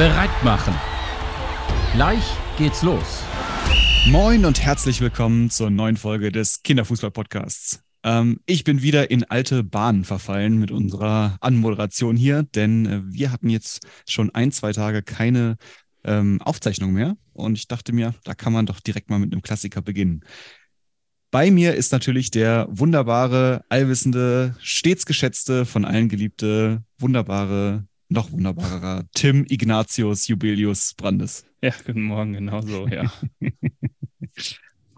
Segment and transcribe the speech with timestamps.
[0.00, 0.72] bereit machen.
[1.92, 2.24] Gleich
[2.56, 3.22] geht's los.
[4.06, 7.82] Moin und herzlich willkommen zur neuen Folge des Kinderfußball-Podcasts.
[8.02, 13.30] Ähm, ich bin wieder in alte Bahnen verfallen mit unserer Anmoderation hier, denn äh, wir
[13.30, 15.58] hatten jetzt schon ein, zwei Tage keine
[16.02, 19.42] ähm, Aufzeichnung mehr und ich dachte mir, da kann man doch direkt mal mit einem
[19.42, 20.24] Klassiker beginnen.
[21.30, 29.04] Bei mir ist natürlich der wunderbare, allwissende, stets geschätzte, von allen geliebte, wunderbare, noch wunderbarer
[29.14, 31.44] Tim Ignatius Jubilius Brandes.
[31.62, 33.10] Ja, guten Morgen, genau so, ja.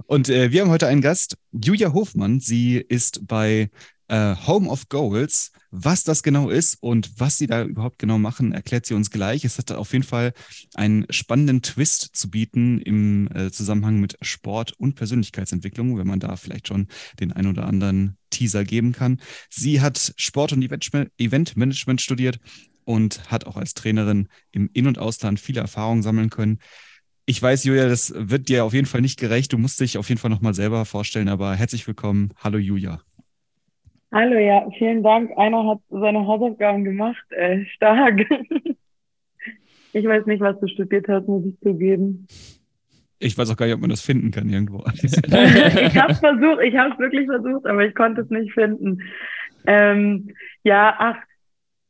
[0.07, 2.41] Und äh, wir haben heute einen Gast, Julia Hofmann.
[2.41, 3.71] Sie ist bei
[4.09, 5.53] äh, Home of Goals.
[5.71, 9.47] Was das genau ist und was sie da überhaupt genau machen, erklärt sie uns gleich.
[9.47, 10.35] Es hat auf jeden Fall
[10.75, 16.37] einen spannenden Twist zu bieten im äh, Zusammenhang mit Sport und Persönlichkeitsentwicklung, wenn man da
[16.37, 16.89] vielleicht schon
[17.21, 19.19] den ein oder anderen Teaser geben kann.
[19.49, 22.39] Sie hat Sport- und Eventmanagement studiert
[22.85, 26.59] und hat auch als Trainerin im In- und Ausland viele Erfahrungen sammeln können.
[27.25, 29.53] Ich weiß, Julia, das wird dir auf jeden Fall nicht gerecht.
[29.53, 32.33] Du musst dich auf jeden Fall nochmal selber vorstellen, aber herzlich willkommen.
[32.43, 33.01] Hallo, Julia.
[34.13, 35.31] Hallo, ja, vielen Dank.
[35.39, 37.25] Einer hat seine Hausaufgaben gemacht.
[37.31, 38.21] Äh, stark.
[39.93, 42.27] ich weiß nicht, was du studiert hast, muss ich zugeben.
[43.19, 44.85] Ich weiß auch gar nicht, ob man das finden kann irgendwo.
[45.03, 49.01] ich habe es versucht, ich habe es wirklich versucht, aber ich konnte es nicht finden.
[49.65, 50.35] Ähm,
[50.65, 51.17] ja, ach,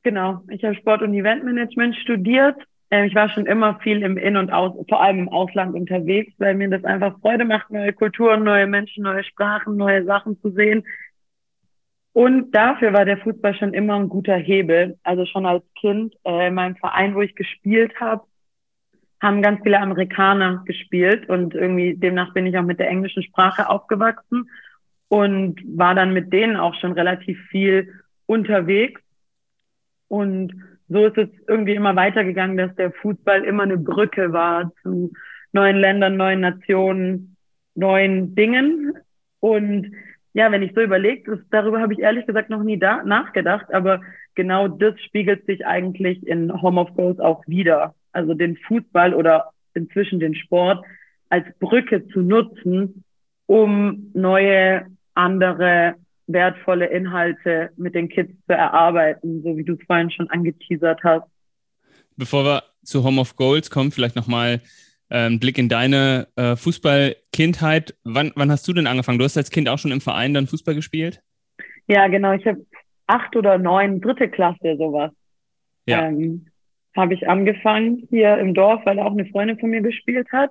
[0.03, 0.42] genau.
[0.48, 2.56] Ich habe Sport- und Eventmanagement studiert.
[2.91, 6.33] Ähm, ich war schon immer viel im In- und Aus, vor allem im Ausland unterwegs,
[6.39, 10.50] weil mir das einfach Freude macht, neue Kulturen, neue Menschen, neue Sprachen, neue Sachen zu
[10.50, 10.84] sehen.
[12.12, 14.98] Und dafür war der Fußball schon immer ein guter Hebel.
[15.03, 18.25] Also schon als Kind äh, in meinem Verein, wo ich gespielt habe,
[19.22, 23.70] haben ganz viele Amerikaner gespielt und irgendwie demnach bin ich auch mit der englischen Sprache
[23.70, 24.50] aufgewachsen
[25.09, 27.92] und war dann mit denen auch schon relativ viel
[28.27, 29.02] unterwegs.
[30.12, 30.52] Und
[30.91, 35.10] so ist es irgendwie immer weitergegangen, dass der Fußball immer eine Brücke war zu
[35.52, 37.34] neuen Ländern, neuen Nationen,
[37.74, 38.92] neuen Dingen.
[39.41, 39.91] Und
[40.34, 44.03] ja, wenn ich so überlege, darüber habe ich ehrlich gesagt noch nie da, nachgedacht, aber
[44.34, 47.94] genau das spiegelt sich eigentlich in Home of Goals auch wieder.
[48.12, 50.84] Also den Fußball oder inzwischen den Sport
[51.31, 53.03] als Brücke zu nutzen,
[53.47, 55.94] um neue, andere,
[56.27, 61.27] wertvolle Inhalte mit den Kids zu erarbeiten, so wie du es vorhin schon angeteasert hast.
[62.16, 64.61] Bevor wir zu Home of Goals kommen, vielleicht nochmal
[65.09, 67.94] ein Blick in deine äh, Fußballkindheit.
[68.05, 69.19] Wann, wann hast du denn angefangen?
[69.19, 71.22] Du hast als Kind auch schon im Verein dann Fußball gespielt?
[71.87, 72.32] Ja, genau.
[72.32, 72.65] Ich habe
[73.06, 75.11] acht oder neun, dritte Klasse sowas.
[75.87, 76.06] Ja.
[76.06, 76.47] Ähm,
[76.97, 80.50] habe ich angefangen hier im Dorf, weil auch eine Freundin von mir gespielt hat.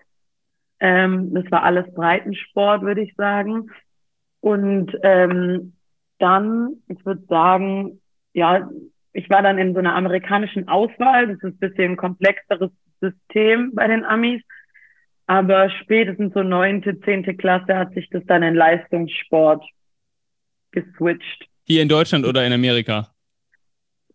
[0.79, 3.69] Ähm, das war alles Breitensport, würde ich sagen.
[4.41, 5.73] Und ähm,
[6.19, 8.01] dann, ich würde sagen,
[8.33, 8.69] ja,
[9.13, 11.27] ich war dann in so einer amerikanischen Auswahl.
[11.27, 14.41] Das ist ein bisschen komplexeres System bei den Amis.
[15.27, 19.63] Aber spätestens so neunte, zehnte Klasse hat sich das dann in Leistungssport
[20.71, 21.45] geswitcht.
[21.65, 23.13] Hier in Deutschland oder in Amerika?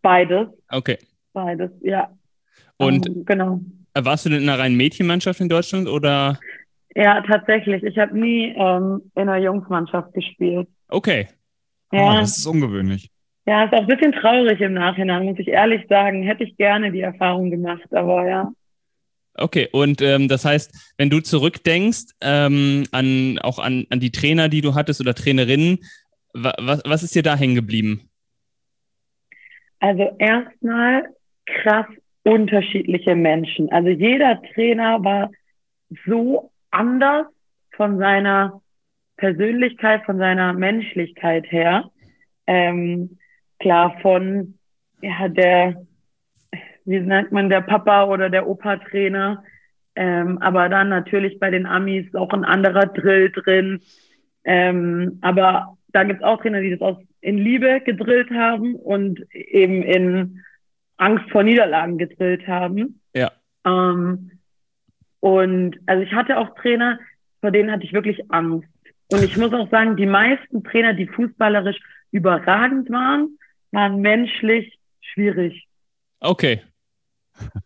[0.03, 0.49] Beides.
[0.69, 0.99] Okay.
[1.33, 2.11] Beides, ja.
[2.77, 3.61] Und um, genau.
[3.95, 6.39] warst du denn in einer reinen Mädchenmannschaft in Deutschland oder?
[6.97, 7.83] Ja, tatsächlich.
[7.83, 10.67] Ich habe nie ähm, in einer Jungsmannschaft gespielt.
[10.89, 11.29] Okay.
[11.93, 12.09] Ja.
[12.09, 13.11] Oh, das ist ungewöhnlich.
[13.45, 16.23] Ja, ist auch ein bisschen traurig im Nachhinein, muss ich ehrlich sagen.
[16.23, 18.51] Hätte ich gerne die Erfahrung gemacht, aber ja.
[19.35, 24.49] Okay, und ähm, das heißt, wenn du zurückdenkst ähm, an auch an, an die Trainer,
[24.49, 25.81] die du hattest oder Trainerinnen,
[26.33, 28.09] wa was, was ist dir da hängen geblieben?
[29.81, 31.11] Also erstmal
[31.45, 31.87] krass
[32.25, 33.71] unterschiedliche Menschen.
[33.71, 35.31] Also jeder Trainer war
[36.07, 37.27] so anders
[37.77, 38.63] von seiner
[39.17, 41.91] Persönlichkeit, von seiner Menschlichkeit her.
[42.47, 43.19] Ähm,
[43.59, 44.59] klar, von
[45.03, 45.87] ja, der
[46.87, 49.43] wie nennt man, der Papa oder der Opa-Trainer.
[49.97, 53.81] Ähm, aber dann natürlich bei den Amis auch ein anderer Drill drin.
[54.45, 59.83] Ähm, aber da gibt's auch Trainer, die das aus in Liebe gedrillt haben und eben
[59.83, 60.45] in
[60.97, 63.01] Angst vor Niederlagen gedrillt haben.
[63.15, 63.33] Ja.
[63.65, 64.31] Ähm,
[65.21, 66.99] und also ich hatte auch Trainer,
[67.41, 68.69] vor denen hatte ich wirklich Angst.
[69.13, 71.79] Und ich muss auch sagen, die meisten Trainer, die fußballerisch
[72.11, 73.39] überragend waren,
[73.71, 75.67] waren menschlich schwierig.
[76.21, 76.63] Okay.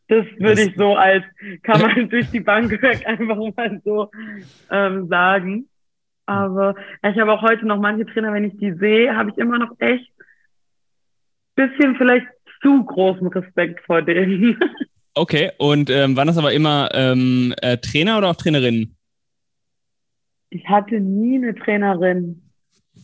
[0.08, 1.24] Das würde ich so als,
[1.62, 4.10] kann man durch die Bank weg einfach mal so
[4.70, 5.68] ähm, sagen.
[6.26, 9.58] Aber ich habe auch heute noch manche Trainer, wenn ich die sehe, habe ich immer
[9.58, 10.10] noch echt
[11.54, 12.26] bisschen vielleicht
[12.62, 14.58] zu großen Respekt vor denen.
[15.20, 18.96] Okay, und ähm, waren das aber immer ähm, äh, Trainer oder auch Trainerinnen?
[20.48, 22.42] Ich hatte nie eine Trainerin.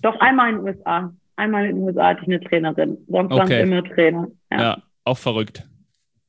[0.01, 1.15] Doch einmal in den USA.
[1.37, 2.97] Einmal in den USA hatte ich eine Trainerin.
[3.07, 3.61] Sonst waren Okay.
[3.61, 4.29] es immer Trainer.
[4.51, 4.61] Ja.
[4.63, 4.83] Ja.
[5.05, 5.69] auch verrückt.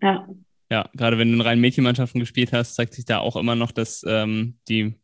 [0.01, 0.27] ja.
[0.69, 3.71] Ja, gerade wenn du in reinen Mädchenmannschaften gespielt hast, zeigt sich da auch immer noch,
[3.71, 4.95] dass ähm, die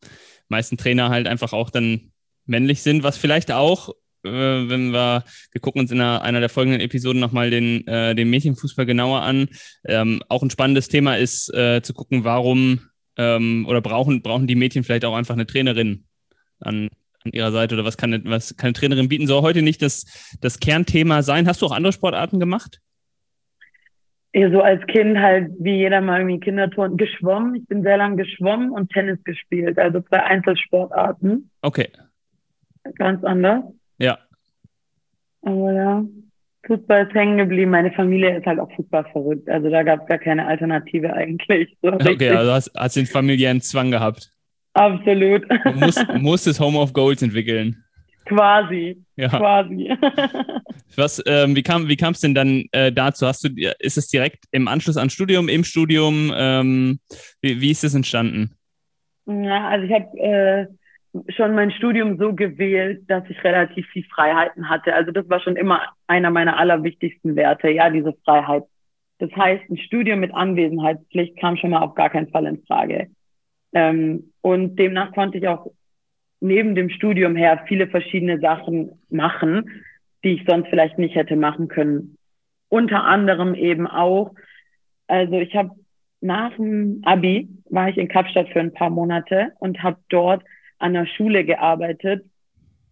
[0.50, 2.12] meisten Trainer halt einfach auch dann
[2.46, 6.50] männlich sind, was vielleicht auch, äh, wenn wir, wir gucken uns in einer, einer der
[6.50, 9.48] folgenden Episoden nochmal den, äh, den Mädchenfußball genauer an,
[9.86, 12.82] ähm, auch ein spannendes Thema ist, äh, zu gucken, warum
[13.18, 16.06] ähm, oder brauchen, brauchen die Mädchen vielleicht auch einfach eine Trainerin
[16.60, 16.90] an,
[17.24, 19.28] an ihrer Seite oder was kann, eine, was kann eine Trainerin bieten?
[19.28, 20.06] Soll heute nicht das,
[20.42, 21.48] das Kernthema sein?
[21.48, 22.80] Hast du auch andere Sportarten gemacht?
[24.36, 27.54] Ja, so als Kind halt, wie jeder mal irgendwie Kinderturnen, geschwommen.
[27.54, 31.52] Ich bin sehr lange geschwommen und Tennis gespielt, also zwei Einzelsportarten.
[31.62, 31.90] Okay.
[32.96, 33.64] Ganz anders.
[33.98, 34.18] Ja.
[35.42, 36.04] Aber ja,
[36.68, 37.72] Fußball ist hängen geblieben.
[37.72, 39.50] Meine Familie ist halt auch Fußball verrückt.
[39.50, 41.76] Also da gab es gar keine Alternative eigentlich.
[41.82, 42.32] So Okay, richtig.
[42.32, 44.30] also hast, hast den familiären Zwang gehabt.
[44.74, 45.44] Absolut.
[45.50, 45.72] Du
[46.20, 47.84] musst, das Home of Goals entwickeln.
[48.26, 49.04] quasi.
[49.16, 49.28] Ja.
[49.28, 49.92] Quasi.
[50.96, 53.28] Was, ähm, wie kam wie es denn dann äh, dazu?
[53.28, 53.50] Hast du,
[53.80, 56.32] ist es direkt im Anschluss an Studium, im Studium?
[56.36, 57.00] Ähm,
[57.42, 58.56] wie, wie ist es entstanden?
[59.26, 60.68] Ja, also ich habe äh,
[61.30, 64.94] schon mein Studium so gewählt, dass ich relativ viel Freiheiten hatte.
[64.94, 68.64] Also das war schon immer einer meiner allerwichtigsten Werte, ja, diese Freiheit.
[69.20, 73.08] Das heißt, ein Studium mit Anwesenheitspflicht kam schon mal auf gar keinen Fall in Frage.
[73.74, 75.72] Ähm, und demnach konnte ich auch
[76.42, 79.84] neben dem Studium her viele verschiedene Sachen machen,
[80.24, 82.18] die ich sonst vielleicht nicht hätte machen können.
[82.70, 84.34] Unter anderem eben auch,
[85.08, 85.72] also ich habe
[86.22, 90.44] nach dem Abi war ich in Kapstadt für ein paar Monate und habe dort
[90.84, 92.26] an der Schule gearbeitet.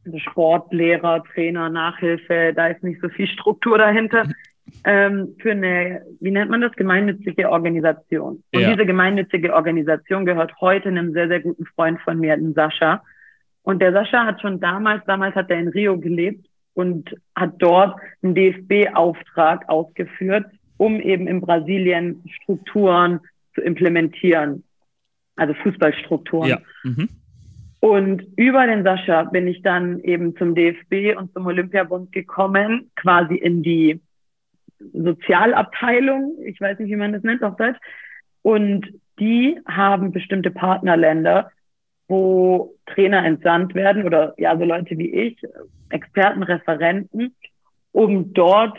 [0.05, 4.27] Also Sportlehrer, Trainer, Nachhilfe, da ist nicht so viel Struktur dahinter.
[4.85, 8.41] Ähm, für eine, wie nennt man das, gemeinnützige Organisation.
[8.53, 8.73] Und Ja.
[8.73, 13.03] diese gemeinnützige Organisation gehört heute einem sehr, sehr guten Freund von mir, dem Sascha.
[13.63, 17.99] Und der Sascha hat schon damals, damals hat er in Rio gelebt und hat dort
[18.23, 20.45] einen DFB-Auftrag ausgeführt,
[20.77, 23.19] um eben in Brasilien Strukturen
[23.53, 24.63] zu implementieren.
[25.35, 26.49] Also Fußballstrukturen.
[26.49, 26.59] Ja.
[26.83, 27.09] Mhm.
[27.81, 33.35] Und über den Sascha bin ich dann eben zum DFB und zum Olympiabund gekommen, quasi
[33.35, 33.99] in die
[34.93, 36.37] Sozialabteilung.
[36.45, 37.79] Ich weiß nicht, wie man das nennt auf Deutsch.
[38.43, 38.87] Und
[39.19, 41.51] die haben bestimmte Partnerländer,
[42.07, 45.41] wo Trainer entsandt werden oder ja, so Leute wie ich,
[45.89, 47.35] Experten, Referenten,
[47.93, 48.77] um dort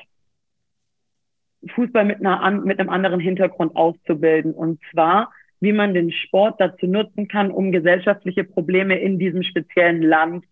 [1.74, 4.52] Fußball mit, einer, mit einem anderen Hintergrund auszubilden.
[4.52, 10.02] Und zwar, wie man den Sport dazu nutzen kann, um gesellschaftliche Probleme in diesem speziellen
[10.02, 10.44] Land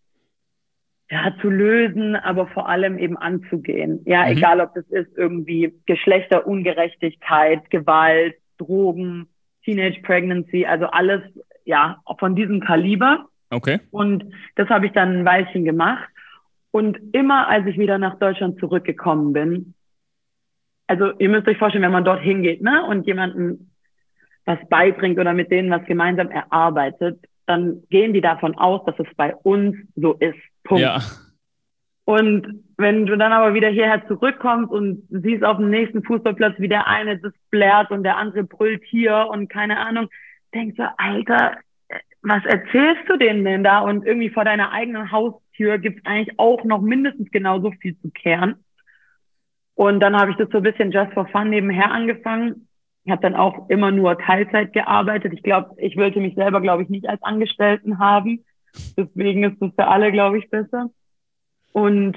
[1.11, 4.03] ja, zu lösen, aber vor allem eben anzugehen.
[4.07, 4.37] Ja, Mhm.
[4.37, 9.27] egal ob das ist irgendwie Geschlechterungerechtigkeit, Gewalt, Drogen,
[9.65, 11.23] Teenage Pregnancy, also alles
[11.65, 13.27] ja von diesem Kaliber.
[13.51, 13.81] Okay.
[13.91, 16.09] Und das habe ich dann ein Weilchen gemacht.
[16.71, 19.75] Und immer als ich wieder nach Deutschland zurückgekommen bin,
[20.87, 23.70] also ihr müsst euch vorstellen, wenn man dort hingeht ne, und jemanden
[24.51, 29.15] was beibringt oder mit denen was gemeinsam erarbeitet, dann gehen die davon aus, dass es
[29.17, 30.39] bei uns so ist.
[30.65, 30.83] Punkt.
[30.83, 31.01] Ja.
[32.05, 36.69] Und wenn du dann aber wieder hierher zurückkommst und siehst auf dem nächsten Fußballplatz, wie
[36.69, 40.09] der eine das blärt und der andere brüllt hier und keine Ahnung,
[40.53, 41.57] denkst du, Alter,
[42.23, 43.81] was erzählst du denen denn da?
[43.81, 48.57] Und irgendwie vor deiner eigenen Haustür gibt's eigentlich auch noch mindestens genauso viel zu kehren.
[49.75, 52.69] Und dann habe ich das so ein bisschen just for fun nebenher angefangen.
[53.05, 55.33] Ich habe dann auch immer nur Teilzeit gearbeitet.
[55.33, 58.45] Ich glaube, ich wollte mich selber, glaube ich, nicht als Angestellten haben.
[58.97, 60.91] Deswegen ist das für alle, glaube ich, besser.
[61.73, 62.17] Und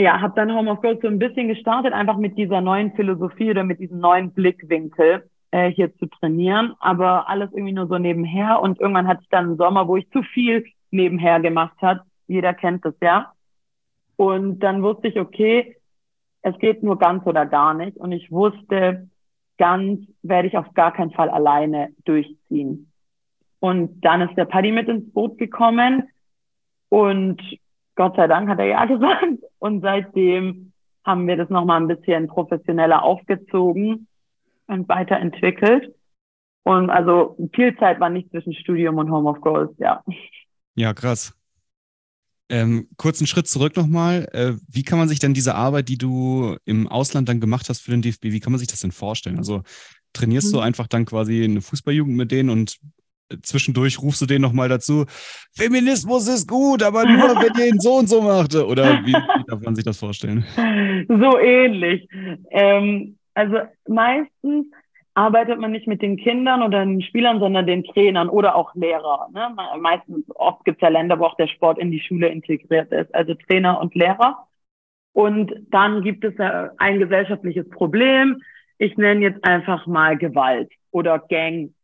[0.00, 3.50] ja, habe dann Home of Gold so ein bisschen gestartet, einfach mit dieser neuen Philosophie
[3.50, 6.74] oder mit diesem neuen Blickwinkel äh, hier zu trainieren.
[6.80, 8.60] Aber alles irgendwie nur so nebenher.
[8.60, 12.02] Und irgendwann hatte ich dann einen Sommer, wo ich zu viel nebenher gemacht hat.
[12.26, 13.32] Jeder kennt das, ja.
[14.16, 15.76] Und dann wusste ich, okay,
[16.42, 17.96] es geht nur ganz oder gar nicht.
[17.96, 19.08] Und ich wusste,
[19.58, 22.90] ganz werde ich auf gar keinen Fall alleine durchziehen.
[23.60, 26.08] Und dann ist der Paddy mit ins Boot gekommen
[26.88, 27.42] und
[27.96, 29.42] Gott sei Dank hat er ja gesagt.
[29.58, 30.72] Und seitdem
[31.04, 34.06] haben wir das nochmal ein bisschen professioneller aufgezogen
[34.66, 35.94] und weiterentwickelt.
[36.64, 40.04] Und also viel Zeit war nicht zwischen Studium und Home of Goals, ja.
[40.74, 41.37] Ja, krass.
[42.50, 44.28] Ähm, kurzen Schritt zurück nochmal.
[44.32, 47.80] Äh, wie kann man sich denn diese Arbeit, die du im Ausland dann gemacht hast
[47.80, 49.36] für den DFB, wie kann man sich das denn vorstellen?
[49.38, 49.62] Also
[50.14, 50.62] trainierst du Mhm.
[50.62, 52.78] einfach dann quasi eine Fußballjugend mit denen und
[53.30, 55.04] äh, zwischendurch rufst du denen nochmal dazu,
[55.54, 58.54] Feminismus ist gut, aber nur, wenn ihr ihn so und so macht.
[58.54, 60.44] Oder wie, wie darf man sich das vorstellen?
[61.08, 62.08] so ähnlich.
[62.50, 64.66] Ähm, also meistens
[65.18, 69.28] arbeitet man nicht mit den Kindern oder den Spielern, sondern den Trainern oder auch Lehrer.
[69.32, 69.50] Ne?
[69.56, 72.92] Me- Meistens, oft gibt es ja Länder, wo auch der Sport in die Schule integriert
[72.92, 74.46] ist, also Trainer und Lehrer.
[75.12, 78.40] Und dann gibt es ja ein gesellschaftliches Problem.
[78.78, 81.74] ich nenne jetzt einfach mal Gewalt oder Gang,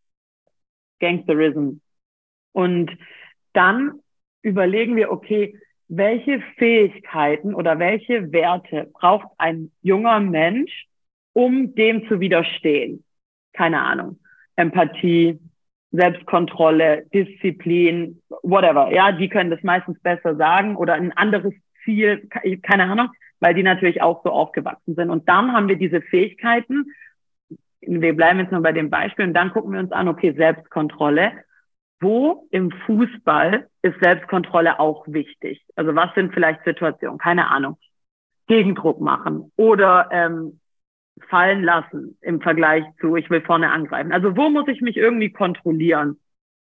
[1.00, 1.80] Gangsterism.
[2.52, 2.96] Und
[3.52, 4.00] dann
[4.42, 10.86] überlegen wir, okay, welche Fähigkeiten oder welche Werte braucht ein junger Mensch,
[11.32, 13.04] um dem zu widerstehen?
[13.54, 14.18] Keine Ahnung.
[14.56, 15.40] Empathie,
[15.90, 18.92] Selbstkontrolle, Disziplin, whatever.
[18.92, 22.28] Ja, die können das meistens besser sagen oder ein anderes Ziel,
[22.62, 23.08] keine Ahnung,
[23.40, 25.10] weil die natürlich auch so aufgewachsen sind.
[25.10, 26.86] Und dann haben wir diese Fähigkeiten.
[27.80, 31.32] Wir bleiben jetzt mal bei dem Beispiel und dann gucken wir uns an, okay, Selbstkontrolle.
[32.00, 35.64] Wo im Fußball ist Selbstkontrolle auch wichtig?
[35.76, 37.18] Also was sind vielleicht Situationen?
[37.18, 37.78] Keine Ahnung.
[38.46, 40.60] Gegendruck machen oder ähm,
[41.28, 44.12] fallen lassen im Vergleich zu, ich will vorne angreifen.
[44.12, 46.20] Also wo muss ich mich irgendwie kontrollieren?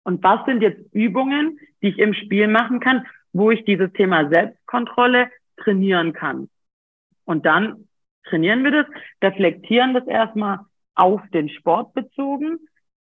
[0.02, 4.28] Und was sind jetzt Übungen, die ich im Spiel machen kann, wo ich dieses Thema
[4.28, 6.48] Selbstkontrolle trainieren kann?
[7.24, 7.88] Und dann
[8.24, 8.86] trainieren wir das,
[9.22, 10.60] reflektieren das erstmal
[10.94, 12.58] auf den Sport bezogen.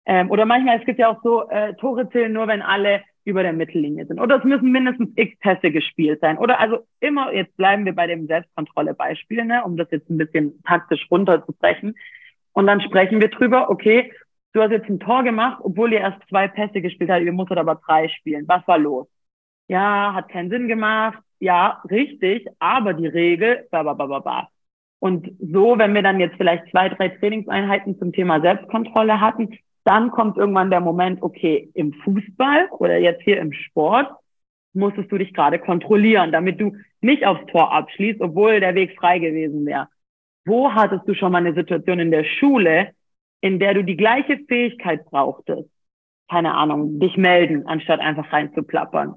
[0.06, 3.42] Ähm, oder manchmal, es gibt ja auch so, äh, Tore zählen nur, wenn alle über
[3.42, 4.20] der Mittellinie sind.
[4.20, 6.38] Oder es müssen mindestens x Pässe gespielt sein.
[6.38, 10.62] Oder also immer, jetzt bleiben wir bei dem Selbstkontrolle-Beispiel, ne, um das jetzt ein bisschen
[10.64, 11.94] taktisch runterzubrechen.
[12.52, 14.12] Und dann sprechen wir drüber, okay,
[14.52, 17.58] du hast jetzt ein Tor gemacht, obwohl ihr erst zwei Pässe gespielt habt, ihr musstet
[17.58, 18.46] aber drei spielen.
[18.46, 19.08] Was war los?
[19.68, 21.18] Ja, hat keinen Sinn gemacht.
[21.40, 24.48] Ja, richtig, aber die Regel, ba, ba, ba, ba, ba.
[24.98, 30.10] Und so, wenn wir dann jetzt vielleicht zwei, drei Trainingseinheiten zum Thema Selbstkontrolle hatten, dann
[30.10, 34.10] kommt irgendwann der Moment, okay, im Fußball oder jetzt hier im Sport
[34.72, 39.18] musstest du dich gerade kontrollieren, damit du nicht aufs Tor abschließt, obwohl der Weg frei
[39.18, 39.88] gewesen wäre.
[40.44, 42.90] Wo hattest du schon mal eine Situation in der Schule,
[43.40, 45.70] in der du die gleiche Fähigkeit brauchtest?
[46.28, 49.14] Keine Ahnung, dich melden, anstatt einfach reinzuplappern.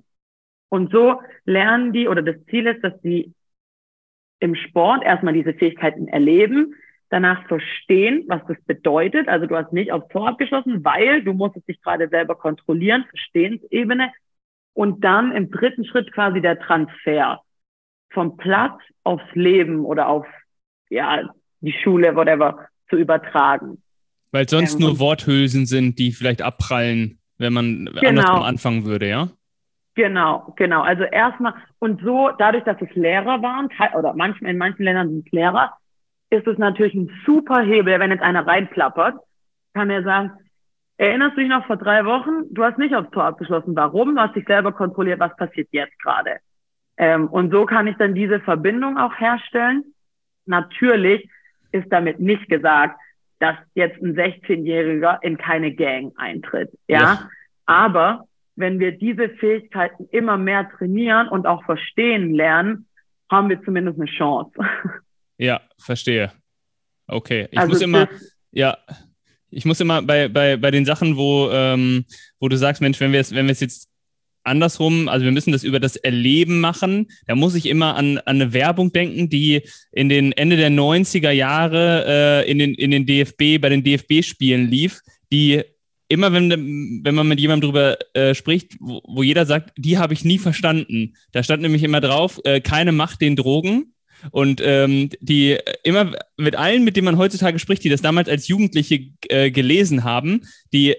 [0.70, 3.34] Und so lernen die, oder das Ziel ist, dass sie
[4.40, 6.76] im Sport erstmal diese Fähigkeiten erleben,
[7.10, 9.28] danach verstehen, was das bedeutet.
[9.28, 14.12] Also du hast nicht aufs Tor abgeschlossen, weil du musstest dich gerade selber kontrollieren, Verstehensebene.
[14.74, 17.42] Und dann im dritten Schritt quasi der Transfer
[18.12, 20.26] vom Platz aufs Leben oder auf
[20.90, 21.30] ja
[21.62, 23.82] die Schule, whatever, zu übertragen.
[24.32, 28.10] Weil sonst ähm, nur Worthülsen sind, die vielleicht abprallen, wenn man genau.
[28.10, 29.30] andersrum anfangen würde, ja?
[29.96, 30.82] Genau, genau.
[30.84, 35.26] Also erstmal, und so, dadurch, dass es Lehrer waren, oder manchmal in manchen Ländern sind
[35.26, 35.74] es Lehrer,
[36.30, 39.16] ist es natürlich ein super Hebel, wenn jetzt einer reinplappert,
[39.74, 40.32] kann er sagen,
[40.98, 42.54] erinnerst du dich noch vor drei Wochen?
[42.54, 43.76] Du hast nicht aufs Tor abgeschlossen.
[43.76, 44.16] Warum?
[44.16, 46.38] Du hast dich selber kontrolliert, was passiert jetzt gerade.
[46.98, 49.84] Ähm, und so kann ich dann diese Verbindung auch herstellen.
[50.46, 51.30] Natürlich
[51.72, 53.00] ist damit nicht gesagt,
[53.40, 56.72] dass jetzt ein 16-Jähriger in keine Gang eintritt.
[56.88, 57.00] Ja?
[57.00, 57.30] ja.
[57.68, 58.24] Aber
[58.56, 62.88] wenn wir diese Fähigkeiten immer mehr trainieren und auch verstehen lernen,
[63.30, 64.52] haben wir zumindest eine Chance.
[65.38, 66.32] Ja, verstehe.
[67.08, 67.48] Okay.
[67.52, 68.10] Ich also muss immer,
[68.52, 68.78] ja,
[69.50, 72.06] ich muss immer bei, bei, bei den Sachen, wo, ähm,
[72.40, 73.90] wo du sagst, Mensch, wenn wir es, wenn wir es jetzt
[74.48, 77.08] andersrum, also wir müssen das über das Erleben machen.
[77.28, 81.32] Da muss ich immer an, an eine Werbung denken, die in den Ende der 90er
[81.32, 82.06] Jahre
[82.46, 85.02] äh, in, den, in den DFB, bei den DFB-Spielen lief,
[85.32, 85.64] die
[86.08, 90.14] immer, wenn, wenn man mit jemandem drüber äh, spricht, wo, wo jeder sagt, die habe
[90.14, 91.16] ich nie verstanden.
[91.34, 93.94] Da stand nämlich immer drauf, äh, keine Macht den Drogen.
[94.32, 98.48] Und ähm, die immer mit allen, mit denen man heutzutage spricht, die das damals als
[98.48, 100.42] Jugendliche äh, gelesen haben,
[100.74, 100.96] die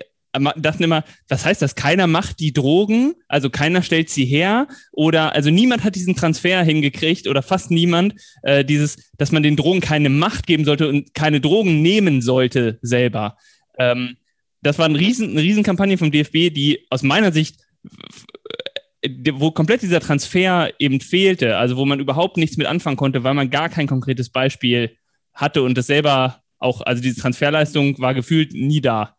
[0.57, 1.75] dachten immer, was heißt das?
[1.75, 6.63] Keiner macht die Drogen, also keiner stellt sie her oder also niemand hat diesen Transfer
[6.63, 11.15] hingekriegt oder fast niemand, äh, dieses, dass man den Drogen keine Macht geben sollte und
[11.15, 13.37] keine Drogen nehmen sollte selber.
[13.79, 14.17] Ähm,
[14.63, 17.61] das war ein riesen, eine Riesenkampagne vom DFB, die aus meiner Sicht
[19.33, 23.35] wo komplett dieser Transfer eben fehlte, also wo man überhaupt nichts mit anfangen konnte, weil
[23.35, 24.97] man gar kein konkretes Beispiel
[25.35, 29.15] hatte und das selber auch, also diese Transferleistung war gefühlt nie da.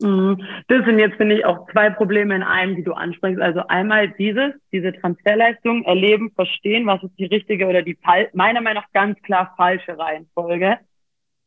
[0.00, 0.42] Mhm.
[0.68, 3.40] Das sind jetzt, finde ich, auch zwei Probleme in einem, die du ansprichst.
[3.40, 7.98] Also einmal dieses, diese Transferleistung, erleben, verstehen, was ist die richtige oder die
[8.32, 10.78] meiner Meinung nach ganz klar falsche Reihenfolge.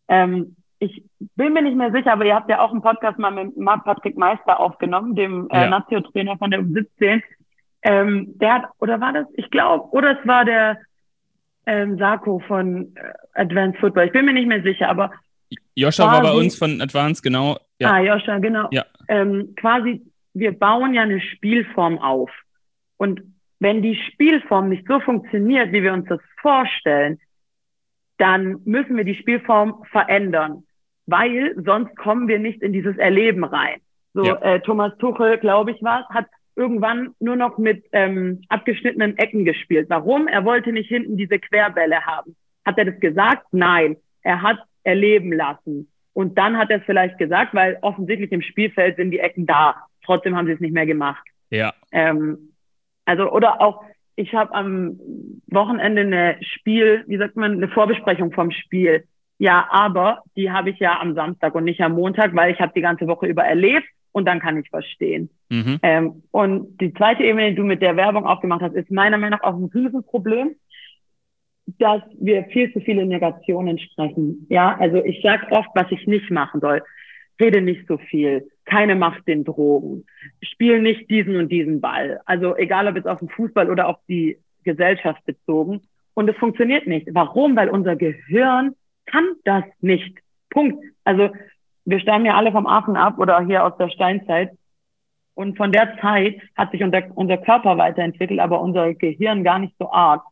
[0.08, 1.04] Ähm, ich
[1.36, 3.54] bin mir nicht mehr sicher, aber ihr habt ja auch einen Podcast mal mit
[3.86, 5.70] Patrick Meister aufgenommen, dem äh, ja.
[5.70, 7.22] Nazio-Trainer von der U17.
[7.84, 10.78] Ähm, der hat, oder war das, ich glaube, oder es war der
[11.66, 14.06] ähm, Sarko von äh, Advanced Football.
[14.06, 15.12] Ich bin mir nicht mehr sicher, aber.
[15.76, 17.58] Joscha war bei uns von Advanced, genau.
[17.80, 17.94] Ja.
[17.94, 18.68] Ah, Joscha, genau.
[18.72, 18.86] Ja.
[19.08, 20.02] Ähm, quasi,
[20.34, 22.30] wir bauen ja eine Spielform auf.
[22.98, 23.22] Und
[23.60, 27.20] wenn die Spielform nicht so funktioniert, wie wir uns das vorstellen,
[28.18, 30.64] dann müssen wir die Spielform verändern,
[31.08, 33.82] weil sonst kommen wir nicht in dieses Erleben rein.
[34.14, 34.36] So, ja.
[34.42, 39.90] äh, Thomas Tuchel, glaube ich, war hat irgendwann nur noch mit ähm, abgeschnittenen Ecken gespielt.
[39.90, 40.28] Warum?
[40.28, 42.36] Er wollte nicht hinten diese Querbälle haben.
[42.66, 43.48] Hat er das gesagt?
[43.52, 43.98] Nein.
[44.24, 45.92] Er hat erleben lassen.
[46.14, 49.76] Und dann hat er es vielleicht gesagt, weil offensichtlich im Spielfeld sind die Ecken da.
[50.04, 51.24] Trotzdem haben sie es nicht mehr gemacht.
[51.50, 51.74] Ja.
[51.92, 52.54] Ähm,
[53.06, 53.84] also, oder auch,
[54.16, 55.00] ich habe am
[55.48, 59.06] Wochenende eine Spiel, wie sagt man, eine Vorbesprechung vom Spiel.
[59.38, 62.74] Ja, aber die habe ich ja am Samstag und nicht am Montag, weil ich habe
[62.76, 65.30] die ganze Woche über erlebt und dann kann ich verstehen.
[65.50, 65.80] Mhm.
[65.82, 69.40] Ähm, und die zweite Ebene, die du mit der Werbung aufgemacht hast, ist meiner Meinung
[69.40, 70.56] nach auch ein Riesenproblem,
[71.80, 74.46] dass wir viel zu viele Negationen sprechen.
[74.50, 76.82] Ja, also ich sage oft, was ich nicht machen soll.
[77.40, 80.06] Rede nicht so viel, keine Macht den Drogen,
[80.42, 82.20] spiel nicht diesen und diesen Ball.
[82.26, 85.82] Also egal, ob jetzt auf den Fußball oder auf die Gesellschaft bezogen.
[86.14, 87.08] Und es funktioniert nicht.
[87.14, 87.56] Warum?
[87.56, 88.76] Weil unser Gehirn
[89.06, 90.20] kann das nicht.
[90.50, 90.84] Punkt.
[91.04, 91.30] Also
[91.86, 94.52] wir stammen ja alle vom Affen ab oder hier aus der Steinzeit.
[95.34, 99.74] Und von der Zeit hat sich unser, unser Körper weiterentwickelt, aber unser Gehirn gar nicht
[99.80, 100.24] so arg.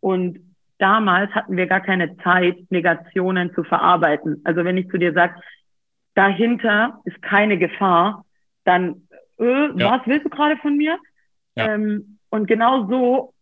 [0.00, 0.38] Und
[0.78, 4.40] damals hatten wir gar keine Zeit, Negationen zu verarbeiten.
[4.44, 5.34] Also wenn ich zu dir sage,
[6.14, 8.24] dahinter ist keine Gefahr,
[8.64, 9.92] dann, äh, ja.
[9.92, 10.98] was willst du gerade von mir?
[11.56, 11.74] Ja.
[11.74, 13.32] Ähm, und genau so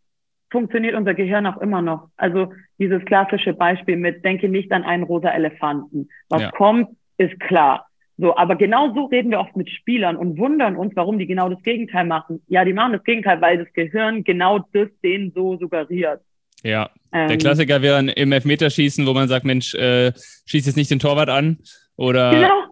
[0.50, 2.08] funktioniert unser Gehirn auch immer noch.
[2.16, 6.08] Also dieses klassische Beispiel mit, denke nicht an einen rosa Elefanten.
[6.28, 6.50] Was ja.
[6.50, 6.88] kommt,
[7.20, 7.86] ist klar.
[8.16, 11.48] So, aber genau so reden wir oft mit Spielern und wundern uns, warum die genau
[11.48, 12.42] das Gegenteil machen.
[12.48, 16.20] Ja, die machen das Gegenteil, weil das Gehirn genau das denen so suggeriert.
[16.62, 20.12] Ja, ähm, der Klassiker wäre im Elfmeterschießen, wo man sagt, Mensch, äh,
[20.44, 21.58] schieß jetzt nicht den Torwart an
[21.96, 22.62] oder genau.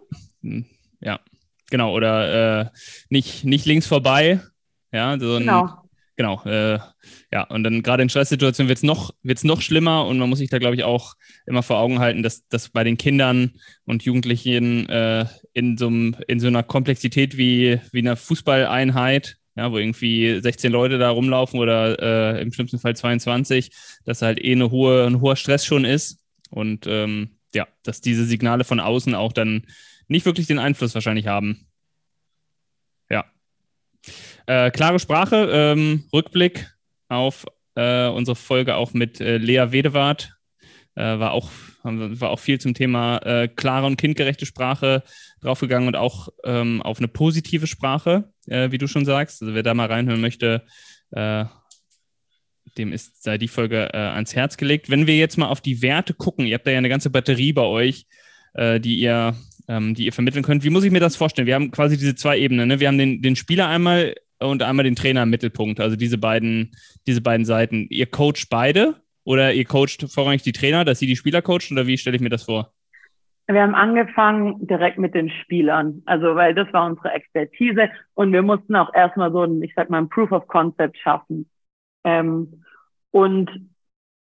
[0.43, 0.65] Hm,
[1.01, 1.19] ja,
[1.71, 2.65] genau, oder äh,
[3.09, 4.39] nicht, nicht links vorbei.
[4.91, 5.78] Ja, so ein, genau
[6.19, 6.79] genau, äh,
[7.31, 10.39] ja, und dann gerade in Stresssituationen wird es noch, wird's noch schlimmer und man muss
[10.39, 11.13] sich da, glaube ich, auch
[11.45, 13.53] immer vor Augen halten, dass, dass bei den Kindern
[13.85, 19.77] und Jugendlichen äh, in, so in so einer Komplexität wie, wie einer Fußballeinheit, ja, wo
[19.77, 23.71] irgendwie 16 Leute da rumlaufen oder äh, im schlimmsten Fall 22,
[24.03, 28.25] dass halt eh eine hohe, ein hoher Stress schon ist und ähm, ja, dass diese
[28.25, 29.63] Signale von außen auch dann
[30.09, 31.68] nicht wirklich den Einfluss wahrscheinlich haben.
[34.49, 36.73] Äh, klare Sprache, ähm, Rückblick
[37.07, 40.33] auf äh, unsere Folge auch mit äh, Lea Wedewart.
[40.95, 41.51] Äh, war, auch,
[41.83, 45.03] war auch viel zum Thema äh, klare und kindgerechte Sprache
[45.41, 49.43] draufgegangen und auch ähm, auf eine positive Sprache, äh, wie du schon sagst.
[49.43, 50.65] Also wer da mal reinhören möchte,
[51.11, 54.91] dem ist sei die Folge ans Herz gelegt.
[54.91, 57.51] Wenn wir jetzt mal auf die Werte gucken, ihr habt da ja eine ganze Batterie
[57.51, 58.05] bei euch,
[58.55, 59.35] die ihr
[59.67, 60.63] ähm, die ihr vermitteln könnt.
[60.63, 61.47] Wie muss ich mir das vorstellen?
[61.47, 62.67] Wir haben quasi diese zwei Ebenen.
[62.67, 62.79] Ne?
[62.79, 65.79] Wir haben den, den Spieler einmal und einmal den Trainer im Mittelpunkt.
[65.79, 66.71] Also diese beiden,
[67.07, 67.87] diese beiden Seiten.
[67.89, 71.87] Ihr coacht beide oder ihr coacht vorrangig die Trainer, dass sie die Spieler coachen oder
[71.87, 72.71] wie stelle ich mir das vor?
[73.47, 78.43] Wir haben angefangen direkt mit den Spielern, also weil das war unsere Expertise und wir
[78.43, 81.49] mussten auch erstmal so ein, ich sag mal, ein Proof of Concept schaffen.
[82.03, 82.63] Ähm,
[83.09, 83.49] und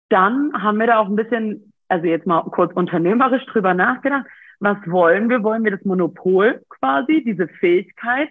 [0.08, 4.25] dann haben wir da auch ein bisschen, also jetzt mal kurz unternehmerisch drüber nachgedacht,
[4.60, 5.43] was wollen wir?
[5.43, 8.30] Wollen wir das Monopol quasi, diese Fähigkeit?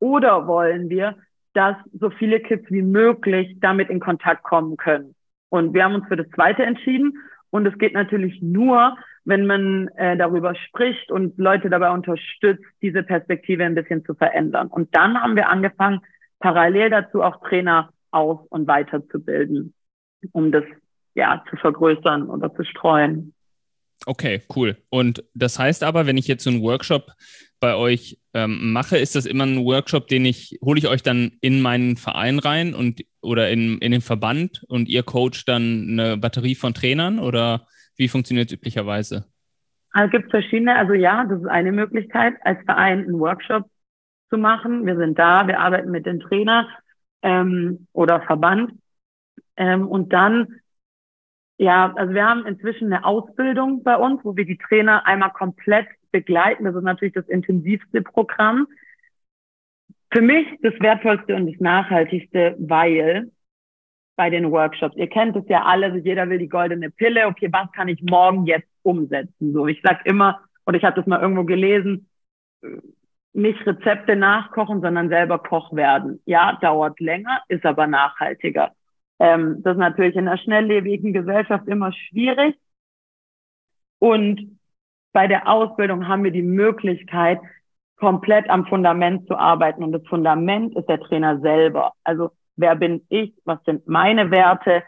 [0.00, 1.16] Oder wollen wir,
[1.58, 5.16] dass so viele Kids wie möglich damit in Kontakt kommen können?
[5.48, 7.18] Und wir haben uns für das Zweite entschieden.
[7.50, 13.02] Und es geht natürlich nur, wenn man äh, darüber spricht und Leute dabei unterstützt, diese
[13.02, 14.68] Perspektive ein bisschen zu verändern.
[14.68, 16.00] Und dann haben wir angefangen,
[16.38, 19.74] parallel dazu auch Trainer aus- und weiterzubilden,
[20.30, 20.62] um das
[21.16, 23.34] ja zu vergrößern oder zu streuen.
[24.06, 24.76] Okay, cool.
[24.90, 27.12] Und das heißt aber, wenn ich jetzt so einen Workshop
[27.60, 31.32] bei euch ähm, mache, ist das immer ein Workshop, den ich, hole ich euch dann
[31.40, 36.16] in meinen Verein rein und oder in, in den Verband und ihr coacht dann eine
[36.16, 39.26] Batterie von Trainern oder wie funktioniert es üblicherweise?
[39.90, 43.68] Also es gibt verschiedene, also ja, das ist eine Möglichkeit, als Verein einen Workshop
[44.30, 44.86] zu machen.
[44.86, 46.66] Wir sind da, wir arbeiten mit den Trainern
[47.22, 48.72] ähm, oder Verband.
[49.56, 50.60] Ähm, und dann
[51.58, 55.88] ja, also wir haben inzwischen eine Ausbildung bei uns, wo wir die Trainer einmal komplett
[56.12, 56.64] begleiten.
[56.64, 58.68] Das ist natürlich das intensivste Programm.
[60.10, 63.30] Für mich das wertvollste und das nachhaltigste, weil
[64.16, 67.26] bei den Workshops, ihr kennt es ja alle, also jeder will die goldene Pille.
[67.26, 69.52] Okay, was kann ich morgen jetzt umsetzen?
[69.52, 72.08] So, ich sag immer, oder ich habe das mal irgendwo gelesen,
[73.32, 76.20] nicht Rezepte nachkochen, sondern selber Koch werden.
[76.24, 78.72] Ja, dauert länger, ist aber nachhaltiger.
[79.18, 82.56] Ähm, das ist natürlich in einer schnelllebigen Gesellschaft immer schwierig.
[83.98, 84.58] Und
[85.12, 87.40] bei der Ausbildung haben wir die Möglichkeit,
[87.96, 89.82] komplett am Fundament zu arbeiten.
[89.82, 91.92] Und das Fundament ist der Trainer selber.
[92.04, 93.34] Also wer bin ich?
[93.44, 94.84] Was sind meine Werte?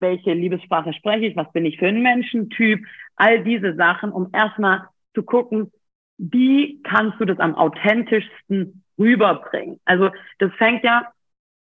[0.00, 1.36] Welche Liebessprache spreche ich?
[1.36, 2.84] Was bin ich für ein Menschentyp?
[3.16, 5.72] All diese Sachen, um erstmal zu gucken,
[6.18, 9.80] wie kannst du das am authentischsten rüberbringen?
[9.84, 11.12] Also das fängt ja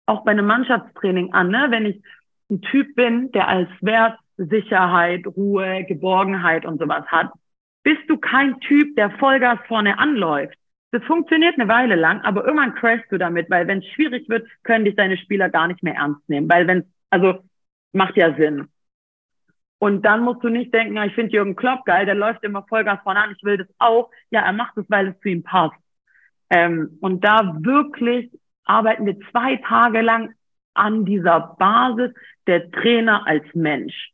[0.07, 1.67] auch bei einem Mannschaftstraining an, ne?
[1.69, 2.01] wenn ich
[2.49, 7.31] ein Typ bin, der als Wert Sicherheit, Ruhe, Geborgenheit und sowas hat,
[7.83, 10.57] bist du kein Typ, der Vollgas vorne anläuft.
[10.91, 14.47] Das funktioniert eine Weile lang, aber irgendwann crashst du damit, weil wenn es schwierig wird,
[14.63, 17.39] können dich deine Spieler gar nicht mehr ernst nehmen, weil wenn also
[17.93, 18.67] macht ja Sinn.
[19.79, 22.99] Und dann musst du nicht denken, ich finde Jürgen Klopp geil, der läuft immer Vollgas
[23.03, 24.09] vorne an, ich will das auch.
[24.31, 25.75] Ja, er macht es, weil es zu ihm passt.
[26.49, 28.31] Ähm, und da wirklich
[28.69, 30.33] arbeiten wir zwei Tage lang
[30.73, 32.13] an dieser Basis
[32.45, 34.11] der Trainer als Mensch.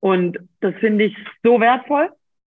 [0.00, 2.10] Und das finde ich so wertvoll.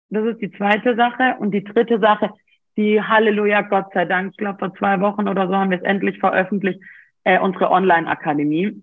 [0.09, 1.35] Das ist die zweite Sache.
[1.39, 2.31] Und die dritte Sache,
[2.77, 5.83] die Halleluja, Gott sei Dank, ich glaube vor zwei Wochen oder so haben wir es
[5.83, 6.79] endlich veröffentlicht,
[7.23, 8.81] äh, unsere Online-Akademie.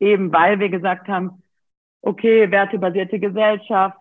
[0.00, 1.42] Eben weil wir gesagt haben,
[2.02, 3.98] okay, wertebasierte Gesellschaft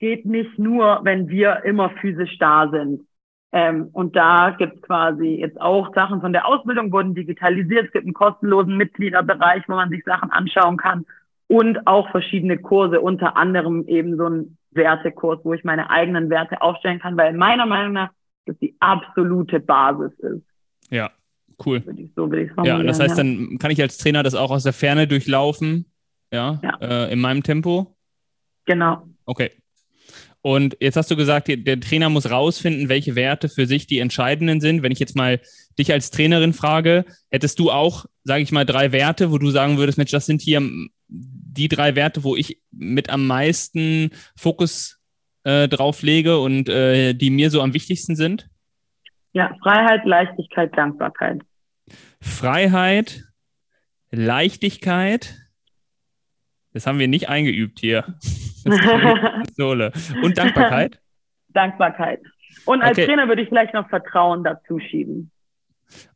[0.00, 3.06] geht nicht nur, wenn wir immer physisch da sind.
[3.56, 7.86] Ähm, und da gibt es quasi jetzt auch Sachen von der Ausbildung wurden digitalisiert.
[7.86, 11.06] Es gibt einen kostenlosen Mitgliederbereich, wo man sich Sachen anschauen kann
[11.46, 16.62] und auch verschiedene Kurse, unter anderem eben so ein Wertekurs, wo ich meine eigenen Werte
[16.62, 18.10] aufstellen kann, weil meiner Meinung nach
[18.46, 20.42] das die absolute Basis ist.
[20.90, 21.12] Ja,
[21.64, 21.80] cool.
[21.96, 23.22] ich, so will ich ja, das heißt, ja.
[23.22, 25.86] dann kann ich als Trainer das auch aus der Ferne durchlaufen,
[26.32, 26.76] ja, ja.
[26.80, 27.94] Äh, in meinem Tempo.
[28.64, 29.06] Genau.
[29.26, 29.52] Okay.
[30.46, 34.60] Und jetzt hast du gesagt, der Trainer muss rausfinden, welche Werte für sich die entscheidenden
[34.60, 34.82] sind.
[34.82, 35.40] Wenn ich jetzt mal
[35.78, 39.78] dich als Trainerin frage, hättest du auch, sage ich mal, drei Werte, wo du sagen
[39.78, 40.60] würdest, Mensch, das sind hier
[41.08, 45.00] die drei Werte, wo ich mit am meisten Fokus
[45.44, 48.50] äh, drauf lege und äh, die mir so am wichtigsten sind?
[49.32, 51.40] Ja, Freiheit, Leichtigkeit, Dankbarkeit.
[52.20, 53.24] Freiheit,
[54.10, 55.36] Leichtigkeit.
[56.74, 58.04] Das haben wir nicht eingeübt hier.
[59.44, 59.92] Pistole.
[60.22, 61.00] Und Dankbarkeit?
[61.48, 62.20] Dankbarkeit.
[62.66, 63.06] Und als okay.
[63.06, 65.30] Trainer würde ich vielleicht noch Vertrauen dazu schieben.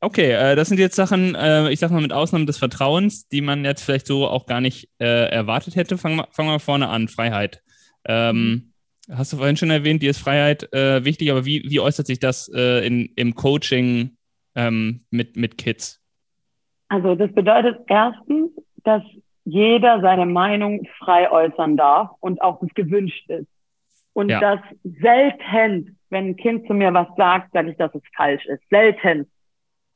[0.01, 3.41] Okay, äh, das sind jetzt Sachen, äh, ich sag mal mit Ausnahme des Vertrauens, die
[3.41, 5.97] man jetzt vielleicht so auch gar nicht äh, erwartet hätte.
[5.97, 7.63] Fangen wir, fangen wir vorne an, Freiheit.
[8.05, 8.73] Ähm,
[9.11, 12.19] hast du vorhin schon erwähnt, dir ist Freiheit äh, wichtig, aber wie, wie äußert sich
[12.19, 14.17] das äh, in, im Coaching
[14.57, 16.01] ähm, mit, mit Kids?
[16.89, 18.51] Also das bedeutet erstens,
[18.83, 19.03] dass
[19.49, 23.49] jeder seine Meinung frei äußern darf und auch es gewünscht ist.
[24.13, 24.41] Und ja.
[24.41, 28.63] dass selten, wenn ein Kind zu mir was sagt, sage ich, dass es falsch ist.
[28.69, 29.31] Selten.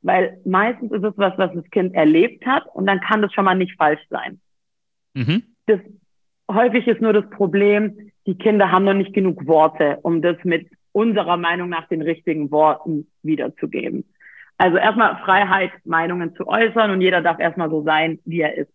[0.01, 3.45] Weil meistens ist es was, was das Kind erlebt hat und dann kann das schon
[3.45, 4.41] mal nicht falsch sein.
[5.15, 5.43] Mhm.
[5.67, 5.81] Das,
[6.51, 10.69] häufig ist nur das Problem, die Kinder haben noch nicht genug Worte, um das mit
[10.93, 14.05] unserer Meinung nach den richtigen Worten wiederzugeben.
[14.57, 18.73] Also erstmal Freiheit, Meinungen zu äußern und jeder darf erstmal so sein, wie er ist.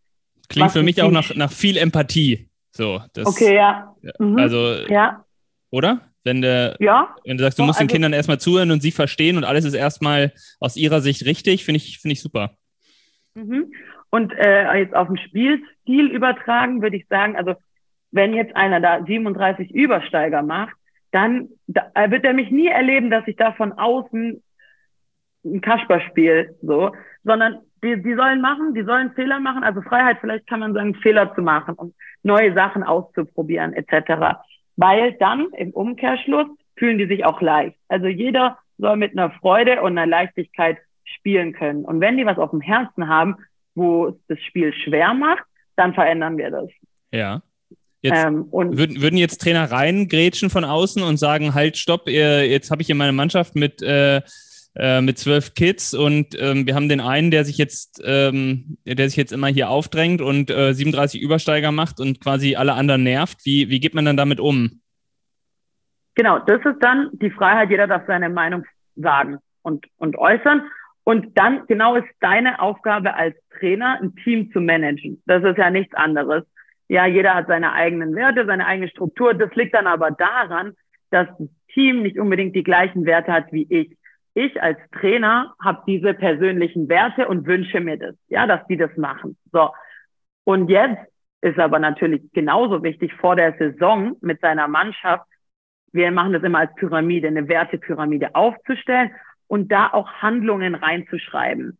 [0.49, 2.49] Klingt für mich auch nach, nach viel Empathie.
[2.71, 3.95] So, das, okay, ja.
[4.19, 4.37] Mhm.
[4.37, 5.25] Also, ja.
[5.71, 6.01] oder?
[6.23, 7.15] Wenn, der, ja.
[7.23, 9.63] wenn du sagst, du musst also, den Kindern erstmal zuhören und sie verstehen und alles
[9.63, 12.51] ist erstmal aus ihrer Sicht richtig, finde ich, finde ich super.
[13.33, 13.71] Mhm.
[14.09, 17.55] Und äh, jetzt auf den Spielstil übertragen, würde ich sagen, also
[18.11, 20.75] wenn jetzt einer da 37 Übersteiger macht,
[21.11, 24.43] dann da, wird er mich nie erleben, dass ich da von außen
[25.45, 26.91] ein Kasperspiel, so,
[27.27, 30.95] sondern die, die sollen machen, die sollen Fehler machen, also Freiheit, vielleicht kann man sagen,
[30.95, 34.37] Fehler zu machen und neue Sachen auszuprobieren, etc
[34.77, 37.75] weil dann im Umkehrschluss fühlen die sich auch leicht.
[37.89, 41.83] Also jeder soll mit einer Freude und einer Leichtigkeit spielen können.
[41.83, 43.35] Und wenn die was auf dem Herzen haben,
[43.75, 45.43] wo es das Spiel schwer macht,
[45.75, 46.69] dann verändern wir das.
[47.11, 47.41] Ja.
[48.01, 52.69] Jetzt ähm, und würden, würden jetzt Trainer reingrätschen von außen und sagen, halt, stopp, jetzt
[52.69, 54.21] habe ich hier meine Mannschaft mit äh,
[54.79, 59.09] äh, mit zwölf Kids und ähm, wir haben den einen, der sich jetzt, ähm, der
[59.09, 63.43] sich jetzt immer hier aufdrängt und äh, 37 Übersteiger macht und quasi alle anderen nervt.
[63.43, 64.81] Wie, wie geht man dann damit um?
[66.13, 70.63] Genau, das ist dann die Freiheit, jeder darf seine Meinung sagen und, und äußern.
[71.03, 75.21] Und dann genau ist deine Aufgabe als Trainer, ein Team zu managen.
[75.25, 76.43] Das ist ja nichts anderes.
[76.87, 79.33] Ja, jeder hat seine eigenen Werte, seine eigene Struktur.
[79.33, 80.73] Das liegt dann aber daran,
[81.09, 83.96] dass das Team nicht unbedingt die gleichen Werte hat wie ich
[84.37, 88.95] ich als Trainer habe diese persönlichen Werte und wünsche mir das, ja, dass die das
[88.95, 89.35] machen.
[89.51, 89.71] So.
[90.43, 91.01] Und jetzt
[91.41, 95.25] ist aber natürlich genauso wichtig vor der Saison mit seiner Mannschaft,
[95.91, 99.11] wir machen das immer als Pyramide, eine Wertepyramide aufzustellen
[99.47, 101.77] und da auch Handlungen reinzuschreiben.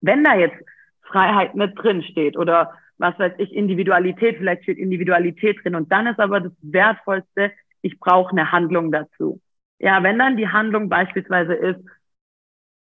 [0.00, 0.56] Wenn da jetzt
[1.02, 6.08] Freiheit mit drin steht oder was weiß ich, Individualität, vielleicht steht Individualität drin und dann
[6.08, 7.52] ist aber das Wertvollste,
[7.82, 9.40] ich brauche eine Handlung dazu.
[9.78, 11.80] Ja, wenn dann die Handlung beispielsweise ist,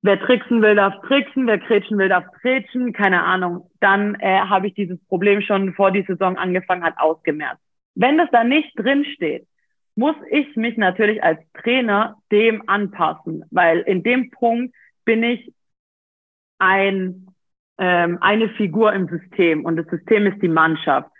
[0.02, 4.68] wer tricksen will, darf tricksen, wer kretschen will, darf kretschen, keine Ahnung, dann äh, habe
[4.68, 7.62] ich dieses Problem schon vor die Saison angefangen hat ausgemerzt.
[7.94, 9.46] Wenn das da nicht drin steht,
[9.96, 14.74] muss ich mich natürlich als Trainer dem anpassen, weil in dem Punkt
[15.04, 15.52] bin ich
[16.58, 17.26] ein,
[17.78, 21.10] ähm, eine Figur im System und das System ist die Mannschaft.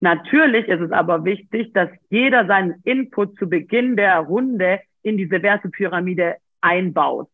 [0.00, 5.42] Natürlich ist es aber wichtig, dass jeder seinen Input zu Beginn der Runde in diese
[5.42, 7.28] Wertepyramide einbaut.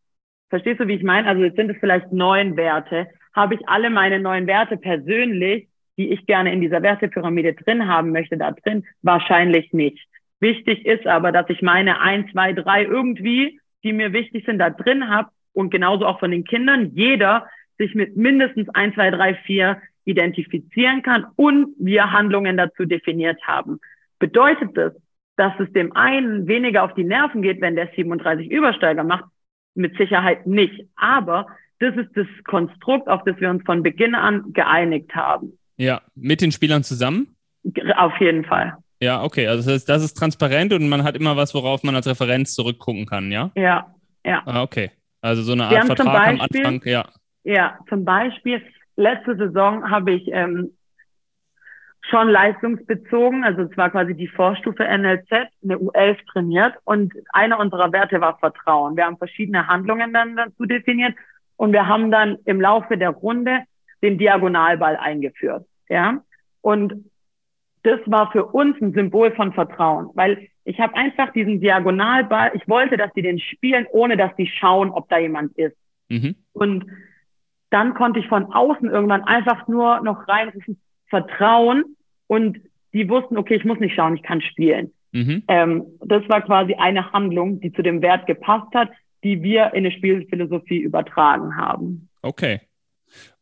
[0.50, 1.28] Verstehst du, wie ich meine?
[1.28, 3.08] Also jetzt sind es vielleicht neun Werte.
[3.34, 8.12] Habe ich alle meine neun Werte persönlich, die ich gerne in dieser Wertepyramide drin haben
[8.12, 8.84] möchte, da drin?
[9.02, 10.06] Wahrscheinlich nicht.
[10.40, 14.70] Wichtig ist aber, dass ich meine ein, zwei, drei irgendwie, die mir wichtig sind, da
[14.70, 17.46] drin habe und genauso auch von den Kindern, jeder
[17.78, 23.80] sich mit mindestens ein, zwei, drei, vier identifizieren kann und wir Handlungen dazu definiert haben.
[24.18, 24.92] Bedeutet das,
[25.36, 29.24] dass es dem einen weniger auf die Nerven geht, wenn der 37 Übersteiger macht?
[29.74, 30.88] Mit Sicherheit nicht.
[30.96, 31.46] Aber
[31.80, 35.58] das ist das Konstrukt, auf das wir uns von Beginn an geeinigt haben.
[35.76, 37.36] Ja, mit den Spielern zusammen?
[37.96, 38.76] Auf jeden Fall.
[39.00, 39.48] Ja, okay.
[39.48, 42.54] Also das ist, das ist transparent und man hat immer was, worauf man als Referenz
[42.54, 43.50] zurückgucken kann, ja?
[43.56, 43.92] Ja,
[44.24, 44.42] ja.
[44.46, 44.90] Ah, okay.
[45.20, 47.08] Also so eine Art Vertrag Beispiel, am Anfang, ja.
[47.42, 48.62] Ja, zum Beispiel,
[48.96, 50.70] letzte Saison habe ich ähm,
[52.10, 55.30] schon leistungsbezogen, also es war quasi die Vorstufe NLZ,
[55.62, 58.96] eine U11 trainiert und einer unserer Werte war Vertrauen.
[58.96, 61.14] Wir haben verschiedene Handlungen dann dazu definiert
[61.56, 63.60] und wir haben dann im Laufe der Runde
[64.02, 66.22] den Diagonalball eingeführt, ja.
[66.60, 67.10] Und
[67.84, 72.66] das war für uns ein Symbol von Vertrauen, weil ich habe einfach diesen Diagonalball, ich
[72.68, 75.76] wollte, dass die den spielen, ohne dass die schauen, ob da jemand ist.
[76.08, 76.34] Mhm.
[76.52, 76.86] Und
[77.70, 81.93] dann konnte ich von außen irgendwann einfach nur noch reinrufen, Vertrauen
[82.26, 82.60] und
[82.92, 84.92] die wussten, okay, ich muss nicht schauen, ich kann spielen.
[85.12, 85.42] Mhm.
[85.48, 88.90] Ähm, das war quasi eine Handlung, die zu dem Wert gepasst hat,
[89.22, 92.08] die wir in eine Spielphilosophie übertragen haben.
[92.22, 92.60] Okay.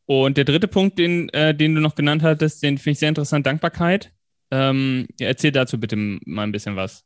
[0.07, 3.09] Und der dritte Punkt, den, äh, den du noch genannt hattest, den finde ich sehr
[3.09, 4.13] interessant, Dankbarkeit.
[4.51, 7.05] Ähm, erzähl dazu bitte mal ein bisschen was.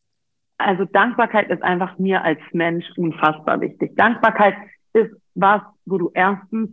[0.59, 3.95] Also Dankbarkeit ist einfach mir als Mensch unfassbar wichtig.
[3.97, 4.55] Dankbarkeit
[4.95, 6.71] ist was, wo du erstens,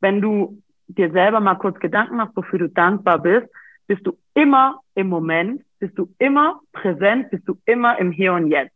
[0.00, 3.48] wenn du dir selber mal kurz Gedanken machst, wofür du dankbar bist,
[3.86, 8.48] bist du immer im Moment, bist du immer präsent, bist du immer im Hier und
[8.48, 8.72] Jetzt.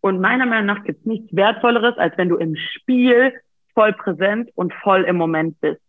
[0.00, 3.32] Und meiner Meinung nach gibt es nichts Wertvolleres, als wenn du im Spiel
[3.74, 5.80] voll präsent und voll im Moment bist.